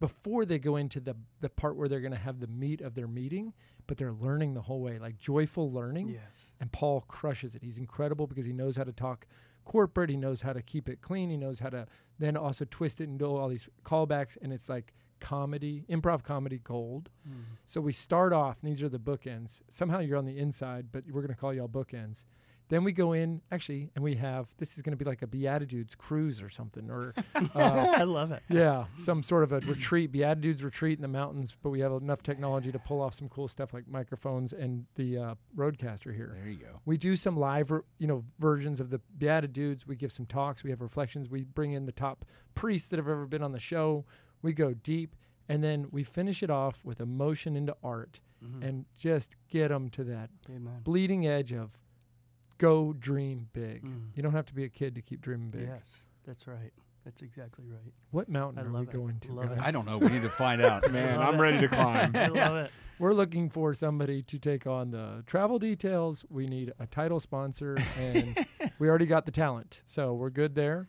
before 0.03 0.45
they 0.45 0.59
go 0.59 0.75
into 0.75 0.99
the 0.99 1.15
the 1.41 1.49
part 1.49 1.77
where 1.77 1.87
they're 1.87 2.01
going 2.01 2.11
to 2.11 2.19
have 2.19 2.41
the 2.41 2.49
meat 2.49 2.81
of 2.81 2.97
their 2.97 3.07
meeting, 3.07 3.53
but 3.87 3.97
they're 3.97 4.13
learning 4.13 4.53
the 4.53 4.63
whole 4.63 4.81
way, 4.81 4.99
like 4.99 5.17
joyful 5.17 5.71
learning. 5.71 6.09
Yes. 6.09 6.51
And 6.61 6.73
Paul 6.73 7.03
crushes 7.03 7.55
it. 7.55 7.63
He's 7.63 7.79
incredible 7.79 8.27
because 8.27 8.45
he 8.45 8.53
knows 8.53 8.77
how 8.77 8.83
to 8.83 8.93
talk 8.93 9.29
corporate. 9.65 10.11
He 10.11 10.17
knows 10.17 10.43
how 10.43 10.55
to 10.55 10.61
keep 10.61 10.89
it 10.89 11.03
clean. 11.03 11.31
He 11.31 11.37
knows 11.37 11.61
how 11.61 11.69
to 11.69 11.87
then 12.19 12.37
also 12.37 12.67
twist 12.69 13.01
it 13.01 13.09
and 13.09 13.17
do 13.17 13.27
all 13.27 13.49
these 13.49 13.69
callbacks. 13.85 14.37
And 14.43 14.53
it's 14.53 14.69
like 14.69 14.93
comedy, 15.21 15.85
improv 15.89 16.25
comedy 16.25 16.59
gold. 16.59 17.09
Mm-hmm. 17.25 17.43
So 17.65 17.81
we 17.81 17.93
start 17.93 18.33
off, 18.33 18.57
and 18.61 18.73
these 18.73 18.83
are 18.83 18.89
the 18.89 18.99
bookends. 18.99 19.61
Somehow 19.71 20.01
you're 20.01 20.19
on 20.19 20.27
the 20.27 20.37
inside, 20.37 20.87
but 20.91 21.05
we're 21.07 21.23
going 21.23 21.33
to 21.33 21.41
call 21.41 21.55
y'all 21.55 21.69
bookends. 21.69 22.25
Then 22.73 22.85
we 22.85 22.93
go 22.93 23.13
in 23.13 23.43
actually, 23.51 23.91
and 23.95 24.03
we 24.03 24.15
have 24.15 24.47
this 24.57 24.77
is 24.77 24.83
going 24.83 24.97
to 24.97 24.97
be 24.97 25.05
like 25.05 25.21
a 25.21 25.27
BeatiDudes 25.27 25.95
cruise 25.99 26.41
or 26.41 26.49
something, 26.49 26.91
or 26.91 27.13
uh, 27.35 27.49
I 27.55 28.05
love 28.05 28.33
it. 28.33 28.43
yeah, 28.49 28.87
some 28.97 29.23
sort 29.23 29.43
of 29.45 29.53
a 29.53 29.61
retreat, 29.61 30.11
BeatiDudes 30.11 30.65
retreat 30.65 30.97
in 30.97 31.03
the 31.03 31.09
mountains. 31.09 31.55
But 31.63 31.69
we 31.69 31.81
have 31.81 31.93
enough 31.93 32.23
technology 32.23 32.73
to 32.73 32.79
pull 32.79 33.03
off 33.03 33.13
some 33.13 33.29
cool 33.29 33.47
stuff 33.47 33.75
like 33.75 33.87
microphones 33.87 34.55
and 34.55 34.87
the 34.95 35.19
uh, 35.19 35.35
RODECaster 35.55 36.15
here. 36.17 36.35
There 36.41 36.51
you 36.51 36.57
go. 36.61 36.81
We 36.87 36.97
do 36.97 37.15
some 37.15 37.37
live, 37.37 37.69
ver- 37.69 37.85
you 37.99 38.07
know, 38.07 38.25
versions 38.39 38.81
of 38.81 38.89
the 38.89 39.03
BeatiDudes. 39.19 39.87
We 39.87 39.95
give 39.95 40.11
some 40.11 40.25
talks. 40.25 40.65
We 40.65 40.71
have 40.71 40.81
reflections. 40.81 41.29
We 41.29 41.43
bring 41.45 41.73
in 41.73 41.85
the 41.85 41.93
top 41.93 42.25
priests 42.55 42.89
that 42.89 42.97
have 42.99 43.07
ever 43.07 43.27
been 43.27 43.43
on 43.43 43.53
the 43.53 43.61
show. 43.61 44.07
We 44.41 44.55
go 44.55 44.73
deep, 44.73 45.15
and 45.47 45.63
then 45.63 45.89
we 45.91 46.05
finish 46.05 46.43
it 46.43 46.49
off 46.49 46.83
with 46.87 47.03
emotion 47.03 47.55
into 47.55 47.77
art, 47.85 48.23
Mhm. 48.43 48.67
and 48.67 48.85
just 48.97 49.37
get 49.51 49.69
them 49.69 49.91
to 49.91 50.05
that 50.05 50.31
Amen. 50.49 50.81
bleeding 50.83 51.27
edge 51.27 51.53
of 51.53 51.79
go 52.59 52.93
dream 52.93 53.49
big. 53.53 53.85
Mm. 53.85 54.09
You 54.15 54.23
don't 54.23 54.33
have 54.33 54.47
to 54.47 54.55
be 54.55 54.65
a 54.65 54.69
kid 54.69 54.95
to 54.95 55.03
keep 55.03 55.21
dreaming 55.21 55.51
big. 55.51 55.69
Yes, 55.69 55.97
that's 56.27 56.47
right. 56.47 56.73
That's 57.05 57.23
exactly 57.23 57.65
right. 57.69 57.93
What 58.13 58.29
mountain 58.29 58.61
I 58.61 58.69
are 58.69 58.73
we 58.81 58.87
it. 58.87 58.93
going 58.93 59.19
to? 59.21 59.35
Guys? 59.35 59.59
I 59.61 59.71
don't 59.73 59.87
know. 59.87 59.99
We 59.99 60.09
need 60.09 60.23
to 60.23 60.29
find 60.29 60.63
out. 60.63 60.89
Man, 60.93 61.21
I'm 61.21 61.35
it. 61.35 61.39
ready 61.39 61.59
to 61.59 61.69
climb. 61.75 62.15
I 62.15 62.29
love 62.29 62.57
it. 62.57 62.71
We're 62.99 63.13
looking 63.13 63.51
for 63.51 63.75
somebody 63.75 64.23
to 64.23 64.39
take 64.39 64.67
on 64.67 64.93
the 64.93 65.25
travel 65.27 65.59
details. 65.59 66.25
We 66.31 66.47
need 66.47 66.73
a 66.79 66.87
title 66.87 67.19
sponsor, 67.19 67.77
and 67.99 68.47
we 68.79 68.89
already 68.89 69.07
got 69.07 69.27
the 69.27 69.33
talent, 69.33 69.83
so 69.87 70.15
we're 70.15 70.31
good 70.31 70.55
there. 70.55 70.87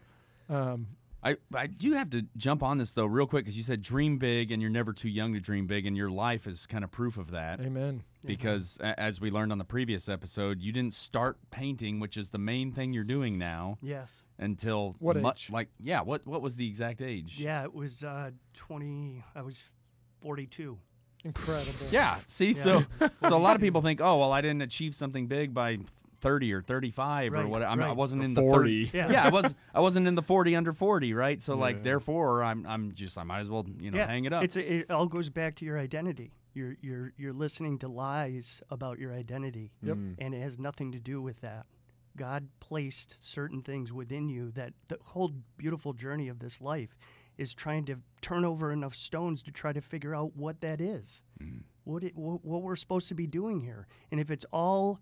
Um, 0.49 0.87
I, 1.23 1.37
I 1.55 1.67
do 1.67 1.93
have 1.93 2.09
to 2.09 2.23
jump 2.35 2.61
on 2.63 2.77
this 2.77 2.93
though 2.93 3.05
real 3.05 3.25
quick 3.27 3.45
because 3.45 3.55
you 3.55 3.63
said 3.63 3.81
dream 3.81 4.17
big 4.17 4.51
and 4.51 4.61
you're 4.61 4.69
never 4.71 4.91
too 4.91 5.07
young 5.09 5.33
to 5.33 5.39
dream 5.39 5.67
big 5.67 5.85
and 5.85 5.95
your 5.95 6.09
life 6.09 6.47
is 6.47 6.65
kind 6.67 6.83
of 6.83 6.91
proof 6.91 7.17
of 7.17 7.31
that 7.31 7.61
amen. 7.61 8.03
because 8.25 8.77
a- 8.81 8.99
as 8.99 9.21
we 9.21 9.31
learned 9.31 9.51
on 9.53 9.57
the 9.57 9.63
previous 9.63 10.09
episode 10.09 10.59
you 10.61 10.71
didn't 10.73 10.93
start 10.93 11.37
painting 11.49 11.99
which 12.01 12.17
is 12.17 12.31
the 12.31 12.37
main 12.37 12.71
thing 12.73 12.91
you're 12.91 13.03
doing 13.05 13.37
now 13.37 13.77
Yes. 13.81 14.21
until 14.37 14.95
What 14.99 15.15
mu- 15.15 15.29
age? 15.29 15.49
like 15.51 15.69
yeah 15.79 16.01
what 16.01 16.27
what 16.27 16.41
was 16.41 16.55
the 16.57 16.67
exact 16.67 17.01
age 17.01 17.39
Yeah, 17.39 17.63
it 17.63 17.73
was 17.73 18.03
uh, 18.03 18.31
20. 18.55 19.23
I 19.35 19.41
was 19.43 19.61
42. 20.21 20.77
Incredible. 21.25 21.73
yeah 21.91 22.17
see 22.27 22.47
Yeah. 22.47 22.51
so 22.53 22.85
so 23.29 23.35
a 23.35 23.39
lot 23.39 23.55
of 23.55 23.61
people 23.61 23.81
think 23.81 24.01
oh 24.01 24.17
well 24.19 24.33
I 24.33 24.41
didn't 24.41 24.61
achieve 24.61 24.93
something 24.93 25.27
big 25.27 25.53
by 25.53 25.77
30 26.23 26.53
or 26.53 26.61
35 26.61 27.33
or 27.33 27.35
Right, 27.35 27.47
what 27.47 27.61
I'm, 27.63 27.81
I 27.81 27.91
wasn't 27.91 28.21
Or 28.21 28.25
in 28.25 28.33
the 28.33 28.41
40. 28.41 28.85
30 28.85 28.97
Yeah. 28.97 29.11
yeah 29.11 29.25
I 29.25 29.29
was 29.29 29.53
I 29.75 29.81
wasn't 29.81 30.07
in 30.07 30.15
the 30.15 30.21
40 30.23 30.55
under 30.55 30.73
40 30.73 31.13
right 31.13 31.41
so 31.41 31.55
like 31.55 31.83
therefore 31.83 32.43
I'm 32.43 32.65
I'm 32.65 32.93
just 32.93 33.17
I 33.17 33.23
might 33.23 33.41
as 33.41 33.49
well 33.49 33.65
you 33.79 33.91
know 33.91 33.97
yeah, 33.99 34.07
hang 34.07 34.25
it 34.25 34.33
up 34.33 34.43
It's 34.43 34.55
a, 34.55 34.73
it 34.79 34.89
all 34.91 35.05
goes 35.05 35.29
back 35.29 35.55
to 35.57 35.65
your 35.65 35.77
identity. 35.77 36.31
You're 36.55 36.75
you're 36.81 37.13
you're 37.17 37.33
listening 37.33 37.77
to 37.79 37.87
lies 37.87 38.61
about 38.69 38.99
your 38.99 39.13
identity, 39.13 39.71
Yep. 39.81 39.97
Mm. 39.97 40.15
and 40.19 40.33
it 40.33 40.41
has 40.41 40.57
nothing 40.59 40.91
to 40.93 40.99
do 40.99 41.21
with 41.21 41.41
that. 41.41 41.65
God 42.15 42.47
placed 42.59 43.17
certain 43.19 43.61
things 43.63 43.91
within 43.91 44.29
you 44.29 44.51
that 44.51 44.73
the 44.87 44.97
whole 45.03 45.31
beautiful 45.57 45.93
journey 45.93 46.27
of 46.29 46.37
this 46.39 46.61
life 46.61 46.95
is 47.39 47.55
trying 47.55 47.85
to 47.85 47.95
turn 48.21 48.45
over 48.45 48.71
enough 48.71 48.93
stones 48.93 49.41
to 49.43 49.51
try 49.51 49.73
to 49.73 49.81
figure 49.81 50.13
out 50.15 50.35
what 50.35 50.61
that 50.61 50.79
is, 50.79 51.23
Mm. 51.41 51.63
what 51.85 52.03
it 52.03 52.15
what, 52.15 52.45
what 52.45 52.61
we're 52.61 52.75
supposed 52.75 53.07
to 53.07 53.15
be 53.15 53.25
doing 53.27 53.61
here, 53.61 53.87
and 54.11 54.19
if 54.21 54.29
it's 54.29 54.45
all 54.53 54.99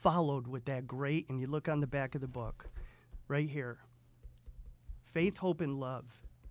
followed 0.00 0.46
with 0.46 0.64
that 0.66 0.86
great, 0.86 1.28
and 1.28 1.40
you 1.40 1.46
look 1.46 1.68
on 1.68 1.80
the 1.80 1.86
back 1.86 2.14
of 2.14 2.20
the 2.20 2.28
book, 2.28 2.68
right 3.28 3.48
here, 3.48 3.78
faith, 5.04 5.36
hope, 5.36 5.60
and 5.60 5.78
love. 5.78 6.04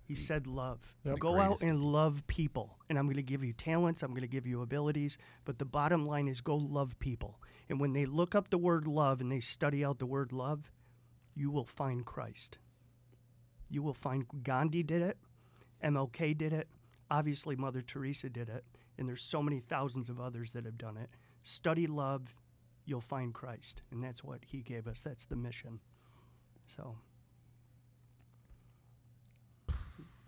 He 0.04 0.14
mm. 0.14 0.18
said 0.18 0.46
love. 0.46 0.80
Yep. 1.04 1.18
Go 1.18 1.40
out 1.40 1.62
and 1.62 1.82
love 1.82 2.26
people. 2.26 2.78
And 2.88 2.98
I'm 2.98 3.06
going 3.06 3.16
to 3.16 3.22
give 3.22 3.44
you 3.44 3.52
talents, 3.52 4.02
I'm 4.02 4.10
going 4.10 4.22
to 4.22 4.28
give 4.28 4.46
you 4.46 4.62
abilities, 4.62 5.18
but 5.44 5.58
the 5.58 5.64
bottom 5.64 6.06
line 6.06 6.28
is 6.28 6.40
go 6.40 6.56
love 6.56 6.98
people. 6.98 7.40
And 7.68 7.80
when 7.80 7.92
they 7.92 8.06
look 8.06 8.34
up 8.34 8.50
the 8.50 8.58
word 8.58 8.86
love 8.86 9.20
and 9.20 9.30
they 9.30 9.40
study 9.40 9.84
out 9.84 9.98
the 9.98 10.06
word 10.06 10.32
love, 10.32 10.70
you 11.34 11.50
will 11.50 11.64
find 11.64 12.04
Christ. 12.04 12.58
You 13.70 13.82
will 13.82 13.94
find 13.94 14.26
Gandhi 14.42 14.82
did 14.82 15.02
it, 15.02 15.16
MLK 15.82 16.36
did 16.36 16.52
it, 16.52 16.68
obviously 17.10 17.56
Mother 17.56 17.80
Teresa 17.80 18.28
did 18.28 18.48
it, 18.48 18.64
and 18.98 19.08
there's 19.08 19.22
so 19.22 19.42
many 19.42 19.60
thousands 19.60 20.10
of 20.10 20.20
others 20.20 20.52
that 20.52 20.64
have 20.64 20.78
done 20.78 20.96
it. 20.96 21.10
Study 21.42 21.86
love, 21.86 22.34
you'll 22.84 23.00
find 23.00 23.32
Christ. 23.32 23.82
And 23.90 24.02
that's 24.02 24.22
what 24.24 24.40
he 24.46 24.58
gave 24.62 24.86
us. 24.88 25.00
That's 25.02 25.24
the 25.24 25.36
mission. 25.36 25.80
So 26.76 26.96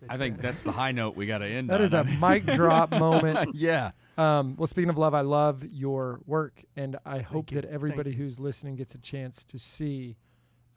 I 0.09 0.17
think 0.17 0.35
it. 0.37 0.41
that's 0.41 0.63
the 0.63 0.71
high 0.71 0.91
note 0.91 1.15
we 1.15 1.25
got 1.25 1.39
to 1.39 1.47
end 1.47 1.69
That 1.69 1.79
on. 1.79 1.85
is 1.85 1.93
I 1.93 2.01
a 2.01 2.03
mean- 2.03 2.19
mic 2.19 2.45
drop 2.45 2.91
moment. 2.99 3.55
yeah. 3.55 3.91
Um, 4.17 4.55
well, 4.55 4.67
speaking 4.67 4.89
of 4.89 4.97
love, 4.97 5.13
I 5.13 5.21
love 5.21 5.63
your 5.71 6.19
work, 6.25 6.63
and 6.77 6.95
I 7.05 7.19
hope 7.19 7.49
that 7.51 7.65
everybody 7.65 8.11
Thank 8.11 8.19
you. 8.19 8.25
who's 8.25 8.39
listening 8.39 8.75
gets 8.75 8.93
a 8.95 8.99
chance 8.99 9.43
to 9.45 9.57
see 9.57 10.15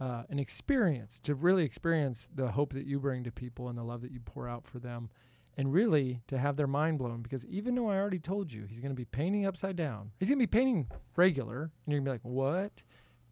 uh, 0.00 0.22
an 0.30 0.38
experience, 0.38 1.20
to 1.24 1.34
really 1.34 1.64
experience 1.64 2.28
the 2.34 2.52
hope 2.52 2.72
that 2.72 2.86
you 2.86 2.98
bring 2.98 3.22
to 3.24 3.30
people 3.30 3.68
and 3.68 3.76
the 3.78 3.82
love 3.84 4.00
that 4.00 4.10
you 4.12 4.20
pour 4.20 4.48
out 4.48 4.66
for 4.66 4.78
them, 4.78 5.10
and 5.58 5.72
really 5.74 6.22
to 6.28 6.38
have 6.38 6.56
their 6.56 6.66
mind 6.68 6.98
blown. 6.98 7.20
Because 7.20 7.44
even 7.46 7.74
though 7.74 7.90
I 7.90 7.96
already 7.96 8.18
told 8.20 8.50
you 8.52 8.64
he's 8.66 8.80
going 8.80 8.92
to 8.92 8.96
be 8.96 9.04
painting 9.04 9.44
upside 9.44 9.76
down, 9.76 10.12
he's 10.18 10.28
going 10.30 10.38
to 10.38 10.42
be 10.42 10.46
painting 10.46 10.86
regular, 11.16 11.62
and 11.84 11.92
you're 11.92 12.00
going 12.00 12.04
to 12.04 12.24
be 12.24 12.30
like, 12.30 12.34
"What?" 12.62 12.82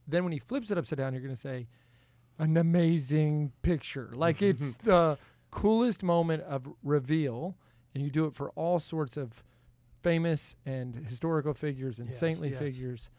Then 0.09 0.25
when 0.25 0.33
he 0.33 0.39
flips 0.39 0.71
it 0.71 0.77
upside 0.77 0.99
down, 0.99 1.15
you're 1.15 1.23
going 1.23 1.35
to 1.35 1.41
say, 1.41 1.69
"An 2.39 2.57
amazing 2.57 3.53
picture!" 3.63 4.11
Like 4.15 4.43
it's 4.51 4.77
the 4.77 5.17
coolest 5.51 6.03
moment 6.03 6.43
of 6.43 6.67
reveal, 6.83 7.57
and 7.95 8.03
you 8.05 8.11
do 8.11 8.27
it 8.27 8.35
for 8.35 8.51
all 8.51 8.79
sorts 8.79 9.17
of 9.17 9.43
famous 10.03 10.55
and 10.67 10.95
historical 11.07 11.55
figures 11.55 11.99
and 11.99 12.09
Yes, 12.09 12.19
saintly 12.19 12.51
yes. 12.51 12.59
figures. 12.59 13.11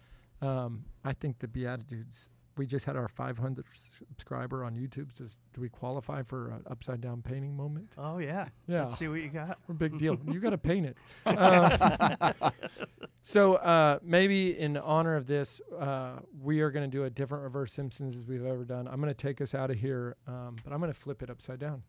Um, 0.42 0.86
I 1.04 1.14
think 1.14 1.40
the 1.40 1.48
BeatiDudes. 1.48 2.30
We 2.58 2.66
just 2.66 2.86
had 2.86 2.96
our 2.96 3.08
500 3.08 3.66
subscriber 3.74 4.64
on 4.64 4.76
YouTube. 4.76 5.14
Does 5.14 5.38
do 5.54 5.62
we 5.62 5.70
qualify 5.70 6.24
for 6.24 6.50
an 6.50 6.64
upside 6.70 7.02
down 7.02 7.22
painting 7.22 7.56
moment? 7.56 7.94
Oh 7.98 8.18
yeah. 8.18 8.48
Yeah, 8.68 8.86
Let's 8.86 8.98
see 8.98 9.08
what 9.08 9.22
you 9.22 9.30
got. 9.30 9.60
big 9.78 9.98
deal. 9.98 10.18
you 10.26 10.40
got 10.40 10.50
to 10.52 10.58
paint 10.58 10.86
it. 10.88 10.98
Uh, 11.26 12.32
so 13.22 13.56
uh, 13.56 14.00
maybe 14.04 14.58
in 14.58 14.78
honor 14.78 15.16
of 15.16 15.28
this, 15.28 15.62
uh, 15.80 16.20
we 16.42 16.62
are 16.62 16.72
going 16.72 16.90
to 16.90 16.98
do 16.98 17.04
a 17.06 17.10
different 17.10 17.44
reverse 17.44 17.74
Simpsons 17.74 18.16
as 18.18 18.26
we've 18.26 18.46
ever 18.46 18.64
done. 18.64 18.88
I'm 18.88 19.00
going 19.02 19.14
to 19.14 19.14
take 19.14 19.42
us 19.42 19.54
out 19.54 19.70
of 19.70 19.78
here, 19.78 20.16
um, 20.28 20.56
but 20.64 20.74
I'm 20.74 20.80
going 20.80 20.92
to 20.94 21.00
flip 21.00 21.22
it 21.22 21.30
upside 21.30 21.60
down. 21.60 21.82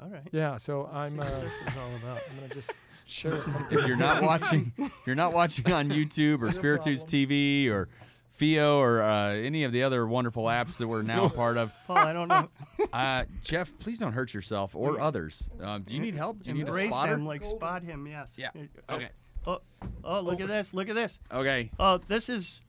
All 0.00 0.08
right. 0.08 0.26
Yeah. 0.32 0.56
So 0.56 0.88
Let's 0.92 0.96
I'm. 1.14 1.20
Uh, 1.20 1.24
this 1.40 1.52
is 1.52 1.76
all 1.78 1.94
about. 2.02 2.20
I'm 2.30 2.36
going 2.38 2.48
to 2.48 2.54
just 2.54 2.72
share 3.06 3.36
something. 3.36 3.78
If 3.78 3.86
you're 3.86 3.96
not 3.96 4.22
watching, 4.22 4.72
if 4.78 4.92
you're 5.06 5.14
not 5.14 5.32
watching 5.32 5.70
on 5.72 5.88
YouTube 5.90 6.40
or 6.42 6.46
No 6.46 6.50
Spiritudes. 6.50 7.04
TV 7.04 7.68
or 7.70 7.88
Fio 8.34 8.78
or 8.78 9.02
uh, 9.02 9.32
any 9.32 9.64
of 9.64 9.72
the 9.72 9.82
other 9.84 10.06
wonderful 10.06 10.44
apps 10.44 10.76
that 10.78 10.88
we're 10.88 11.02
now 11.02 11.26
a 11.26 11.30
part 11.42 11.56
of, 11.56 11.72
Paul, 11.86 11.98
I 11.98 12.12
don't 12.12 12.28
know. 12.28 12.48
uh, 12.92 13.24
Jeff, 13.42 13.72
please 13.78 14.00
don't 14.00 14.12
hurt 14.12 14.34
yourself 14.34 14.74
or 14.74 15.00
others. 15.00 15.48
Um, 15.60 15.82
do 15.82 15.94
you 15.94 16.00
need 16.00 16.16
help? 16.16 16.42
Do 16.42 16.50
you 16.50 16.54
need 16.54 16.64
a 16.64 16.66
Embrace 16.66 16.90
spotter? 16.90 17.14
him, 17.14 17.26
like 17.26 17.44
spot 17.44 17.82
him. 17.82 18.06
Yes. 18.06 18.34
Yeah. 18.36 18.50
Uh, 18.88 18.94
Okay. 18.94 19.08
Oh, 19.46 19.60
oh, 20.02 20.20
look 20.20 20.40
at 20.40 20.48
this! 20.48 20.72
Look 20.72 20.88
at 20.88 20.94
this! 20.94 21.18
Okay. 21.30 21.70
Oh, 21.78 21.98
this 22.08 22.30
is 22.30 22.62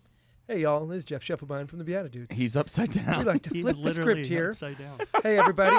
Hey, 0.47 0.59
y'all. 0.59 0.85
This 0.85 0.99
is 0.99 1.05
Jeff 1.05 1.23
Schiefelbein 1.23 1.67
from 1.67 1.79
the 1.79 1.85
BeatiDudes. 1.85 2.31
He's 2.31 2.55
upside 2.55 2.91
down. 2.91 3.17
we 3.17 3.23
like 3.23 3.41
to 3.43 3.61
flip 3.61 3.77
the 3.81 3.93
script 3.95 4.27
here. 4.27 4.51
upside 4.51 4.77
down. 4.77 4.99
hey, 5.23 5.39
everybody. 5.39 5.77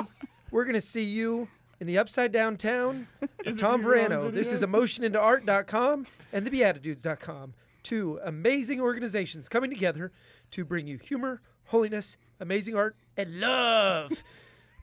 We're 0.50 0.64
going 0.64 0.74
to 0.74 0.80
see 0.80 1.04
you 1.04 1.46
in 1.78 1.86
the 1.86 1.98
upside 1.98 2.32
down 2.32 2.56
town. 2.56 3.06
Is 3.44 3.56
it 3.56 3.60
Tom 3.60 3.80
even 3.80 3.92
Varano. 3.92 4.32
This 4.34 4.50
is 4.50 4.62
emotionintoart.com 4.62 6.06
and 6.32 6.46
thebeatidudes.com. 6.46 7.54
Two 7.86 8.18
amazing 8.24 8.80
organizations 8.80 9.48
coming 9.48 9.70
together 9.70 10.10
to 10.50 10.64
bring 10.64 10.88
you 10.88 10.98
humor, 10.98 11.40
holiness, 11.66 12.16
amazing 12.40 12.74
art, 12.74 12.96
and 13.16 13.38
love. 13.38 14.24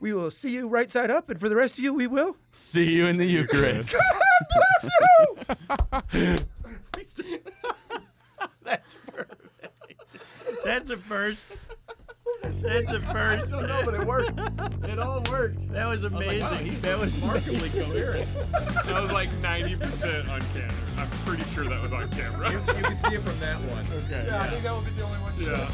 we 0.00 0.14
will 0.14 0.30
see 0.30 0.48
you 0.54 0.66
right 0.66 0.90
side 0.90 1.10
up, 1.10 1.28
and 1.28 1.38
for 1.38 1.50
the 1.50 1.54
rest 1.54 1.76
of 1.76 1.84
you, 1.84 1.92
we 1.92 2.06
will. 2.06 2.38
See 2.50 2.92
you 2.92 3.04
in 3.06 3.18
the 3.18 3.26
Eucharist. 3.36 3.92
God 3.92 4.86
bless 5.52 6.14
you. 6.14 6.36
That's 8.64 8.96
perfect. 9.12 9.42
That's 10.64 10.88
a 10.88 10.96
first. 10.96 11.44
That's 12.52 12.92
a 12.92 13.00
first. 13.00 13.52
it 13.52 14.06
worked. 14.06 14.38
It 14.84 14.98
all 14.98 15.22
worked. 15.30 15.68
That 15.72 15.88
was 15.88 16.04
amazing. 16.04 16.80
that 16.80 16.98
was 16.98 17.16
Remarkably 17.18 17.70
coherent. 17.70 18.28
That 18.52 19.02
was 19.02 19.10
like 19.10 19.30
90% 19.40 20.28
on 20.28 20.40
camera. 20.40 20.70
I'm 20.98 21.08
pretty 21.24 21.44
sure 21.54 21.64
that 21.64 21.82
was 21.82 21.92
on 21.92 22.08
camera. 22.10 22.52
you 22.52 22.58
can 22.60 22.98
see 22.98 23.14
it 23.14 23.22
from 23.22 23.38
that 23.40 23.56
one. 23.72 23.86
okay. 24.04 24.28
I 24.30 24.46
think 24.48 24.62
that 24.62 24.72
will 24.72 24.82
be 24.82 24.90
the 24.90 25.02
only 25.02 25.18
one. 25.18 25.32
Yeah. 25.40 25.70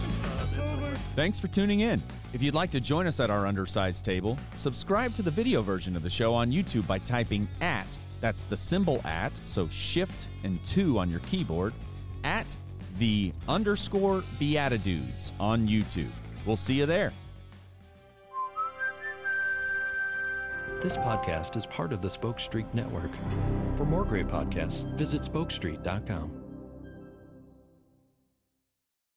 Thanks 1.17 1.39
for 1.39 1.49
tuning 1.49 1.81
in. 1.81 2.03
If 2.33 2.43
you'd 2.43 2.55
like 2.55 2.71
to 2.71 2.81
join 2.81 3.07
us 3.07 3.19
at 3.19 3.31
our 3.31 3.47
undersized 3.47 4.05
table, 4.05 4.39
subscribe 4.57 5.15
to 5.15 5.23
the 5.23 5.31
video 5.31 5.63
version 5.63 5.97
of 5.97 6.03
the 6.03 6.11
show 6.11 6.35
on 6.35 6.53
YouTube 6.53 6.87
by 6.87 6.99
typing 6.99 7.49
at, 7.61 7.87
that's 8.21 8.45
the 8.45 8.57
symbol 8.57 9.01
at, 9.05 9.35
so 9.45 9.67
shift 9.69 10.27
and 10.45 10.63
two 10.65 10.99
on 10.99 11.11
your 11.11 11.21
keyboard, 11.21 11.73
at 12.23 12.55
the 12.99 13.33
underscore 13.49 14.23
BeatiDudes 14.39 15.33
on 15.41 15.67
YouTube. 15.67 16.11
We'll 16.47 16.57
see 16.57 16.75
you 16.75 16.87
there. 16.87 17.13
This 20.81 20.97
podcast 20.97 21.57
is 21.57 21.67
part 21.67 21.93
of 21.93 22.01
the 22.01 22.09
Spoke 22.09 22.41
Street 22.41 22.67
Network. 22.73 23.11
For 23.77 23.85
more 23.85 24.05
great 24.05 24.29
podcasts, 24.29 24.91
visit 24.97 25.21
spokestreet.com. 25.21 26.40